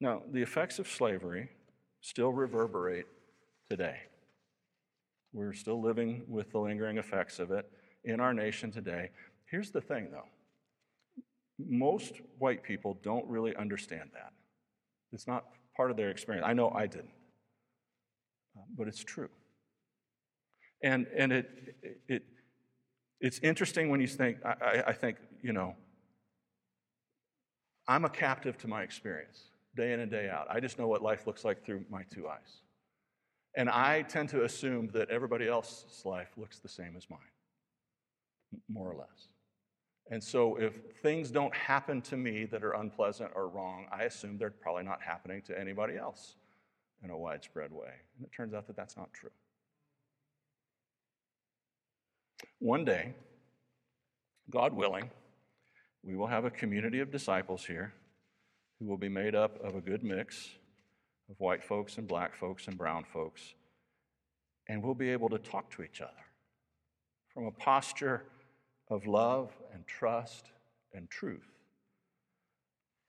Now, 0.01 0.23
the 0.31 0.43
effects 0.43 0.79
of 0.79 0.89
slavery 0.89 1.51
still 2.01 2.33
reverberate 2.33 3.07
today. 3.69 3.97
We're 5.33 5.55
still 5.55 5.81
living 5.81 6.25
with 6.29 6.53
the 6.53 6.59
lingering 6.59 6.99
effects 6.99 7.39
of 7.39 7.51
it 7.51 7.71
in 8.05 8.21
our 8.21 8.33
nation 8.33 8.71
today. 8.71 9.11
Here's 9.51 9.71
the 9.71 9.81
thing, 9.81 10.09
though 10.11 10.27
most 11.59 12.21
white 12.39 12.63
people 12.63 12.99
don't 13.03 13.27
really 13.27 13.57
understand 13.57 14.11
that. 14.13 14.33
It's 15.13 15.27
not 15.27 15.45
part 15.77 15.91
of 15.91 15.97
their 15.97 16.11
experience. 16.11 16.47
I 16.47 16.53
know 16.53 16.71
I 16.71 16.87
didn't, 16.87 17.15
but 18.77 18.89
it's 18.89 19.03
true. 19.03 19.31
And, 20.83 21.07
and 21.17 21.33
it, 21.33 21.77
it, 22.09 22.23
it's 23.21 23.39
interesting 23.39 23.89
when 23.89 24.01
you 24.01 24.07
think, 24.07 24.39
I, 24.45 24.85
I 24.89 24.93
think, 24.93 25.17
you 25.43 25.53
know, 25.53 25.75
I'm 27.89 28.05
a 28.05 28.11
captive 28.11 28.59
to 28.59 28.69
my 28.69 28.83
experience 28.83 29.45
day 29.77 29.93
in 29.93 30.01
and 30.01 30.11
day 30.11 30.29
out. 30.29 30.47
I 30.51 30.59
just 30.61 30.79
know 30.79 30.89
what 30.89 31.03
life 31.03 31.27
looks 31.27 31.45
like 31.45 31.65
through 31.65 31.85
my 31.91 32.03
two 32.12 32.27
eyes. 32.29 32.62
And 33.57 33.71
I 33.71 34.03
tend 34.03 34.29
to 34.31 34.45
assume 34.45 34.89
that 34.93 35.09
everybody 35.11 35.49
else's 35.49 36.05
life 36.05 36.29
looks 36.37 36.59
the 36.59 36.69
same 36.69 36.95
as 36.97 37.09
mine, 37.09 37.21
more 38.69 38.91
or 38.91 38.97
less. 38.97 39.29
And 40.11 40.23
so 40.23 40.57
if 40.57 40.75
things 41.03 41.31
don't 41.31 41.55
happen 41.55 42.01
to 42.03 42.17
me 42.17 42.45
that 42.47 42.62
are 42.62 42.73
unpleasant 42.73 43.33
or 43.35 43.49
wrong, 43.49 43.87
I 43.91 44.05
assume 44.05 44.39
they're 44.39 44.51
probably 44.51 44.85
not 44.85 45.03
happening 45.03 45.43
to 45.43 45.59
anybody 45.59 45.97
else 45.97 46.37
in 47.03 47.11
a 47.11 47.17
widespread 47.17 47.73
way. 47.73 47.93
And 48.17 48.27
it 48.27 48.33
turns 48.33 48.55
out 48.55 48.67
that 48.67 48.77
that's 48.77 48.97
not 48.97 49.12
true. 49.12 49.31
One 52.59 52.85
day, 52.85 53.15
God 54.51 54.73
willing, 54.73 55.11
we 56.05 56.15
will 56.15 56.29
have 56.29 56.45
a 56.45 56.51
community 56.51 57.01
of 57.01 57.11
disciples 57.11 57.65
here 57.65 57.93
who 58.79 58.87
will 58.87 58.97
be 58.97 59.09
made 59.09 59.35
up 59.35 59.62
of 59.65 59.75
a 59.75 59.81
good 59.81 60.03
mix 60.03 60.49
of 61.31 61.37
white 61.39 61.65
folks 61.65 61.99
and 61.99 62.07
black 62.07 62.35
folks 62.35 62.69
and 62.69 62.77
brown 62.77 63.05
folks. 63.12 63.55
And 64.69 64.83
we'll 64.83 64.95
be 64.95 65.11
able 65.11 65.29
to 65.31 65.39
talk 65.39 65.71
to 65.73 65.83
each 65.83 66.01
other 66.01 66.12
from 67.33 67.47
a 67.47 67.51
posture 67.51 68.25
of 68.91 69.07
love 69.07 69.51
and 69.73 69.87
trust 69.87 70.51
and 70.93 71.09
truth 71.11 71.49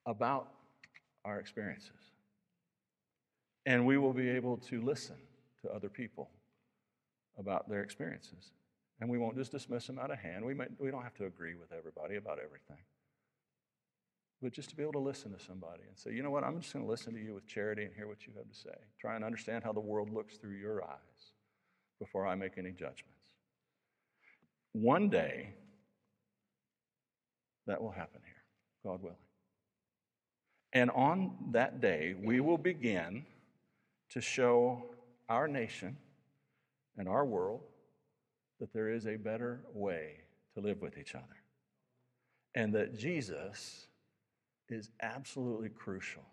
about 0.06 0.48
our 1.26 1.40
experiences. 1.40 1.92
And 3.66 3.86
we 3.86 3.98
will 3.98 4.14
be 4.14 4.30
able 4.30 4.58
to 4.70 4.82
listen 4.82 5.16
to 5.62 5.70
other 5.72 5.90
people 5.90 6.30
about 7.38 7.70
their 7.70 7.82
experiences. 7.82 8.52
And 9.02 9.10
we 9.10 9.18
won't 9.18 9.36
just 9.36 9.52
dismiss 9.52 9.86
them 9.86 10.00
out 10.00 10.10
of 10.10 10.18
hand. 10.18 10.46
We, 10.46 10.54
might, 10.54 10.70
we 10.80 10.90
don't 10.90 11.04
have 11.04 11.16
to 11.16 11.26
agree 11.26 11.56
with 11.56 11.72
everybody 11.72 12.16
about 12.16 12.40
everything 12.44 12.78
but 14.42 14.54
just 14.54 14.70
to 14.70 14.76
be 14.76 14.84
able 14.84 14.94
to 14.94 15.00
listen 15.00 15.34
to 15.34 15.44
somebody 15.44 15.84
and 15.88 15.98
say, 15.98 16.12
you 16.12 16.22
know 16.22 16.30
what, 16.30 16.44
I'm 16.44 16.62
just 16.62 16.74
going 16.74 16.86
to 16.86 16.92
listen 16.92 17.14
to 17.14 17.20
you 17.20 17.34
with 17.34 17.48
charity 17.48 17.84
and 17.84 17.94
hear 17.96 18.08
what 18.08 18.28
you 18.28 18.34
have 18.38 18.48
to 18.48 18.56
say. 18.56 18.76
Try 19.00 19.16
and 19.16 19.24
understand 19.24 19.64
how 19.64 19.74
the 19.74 19.80
world 19.80 20.12
looks 20.14 20.38
through 20.38 20.58
your 20.58 20.84
eyes 20.84 21.32
before 22.00 22.28
I 22.28 22.36
make 22.36 22.58
any 22.58 22.72
judgments. 22.72 23.32
One 24.74 25.10
day, 25.10 25.56
that 27.66 27.82
will 27.82 27.92
happen 27.92 28.22
here, 28.24 28.44
God 28.86 29.02
willing. 29.02 29.18
And 30.74 30.92
on 30.92 31.36
that 31.52 31.82
day, 31.82 32.14
we 32.22 32.40
will 32.40 32.58
begin 32.58 33.26
to 34.12 34.22
show 34.22 34.84
our 35.28 35.48
nation 35.48 35.98
and 36.98 37.10
our 37.10 37.26
world 37.26 37.62
that 38.60 38.72
there 38.74 38.90
is 38.90 39.08
a 39.08 39.16
better 39.16 39.62
way 39.74 40.18
to 40.54 40.62
live 40.62 40.82
with 40.82 40.98
each 40.98 41.16
other. 41.16 41.26
And 42.56 42.74
that 42.74 42.98
Jesus 42.98 43.87
is 44.70 44.90
absolutely 45.02 45.70
crucial 45.70 46.24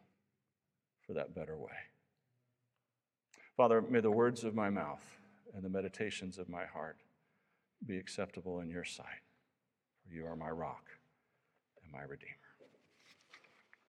for 1.06 1.14
that 1.14 1.34
better 1.34 1.56
way. 1.56 1.72
Father, 3.56 3.82
may 3.82 4.00
the 4.00 4.10
words 4.10 4.44
of 4.44 4.54
my 4.54 4.70
mouth 4.70 5.04
and 5.54 5.62
the 5.62 5.68
meditations 5.68 6.38
of 6.38 6.48
my 6.48 6.64
heart 6.64 6.96
be 7.86 7.98
acceptable 7.98 8.60
in 8.60 8.68
your 8.70 8.84
sight, 8.84 9.22
for 10.02 10.14
you 10.14 10.26
are 10.26 10.36
my 10.36 10.50
rock 10.50 10.84
and 11.82 11.92
my 11.92 12.02
redeemer. 12.02 12.43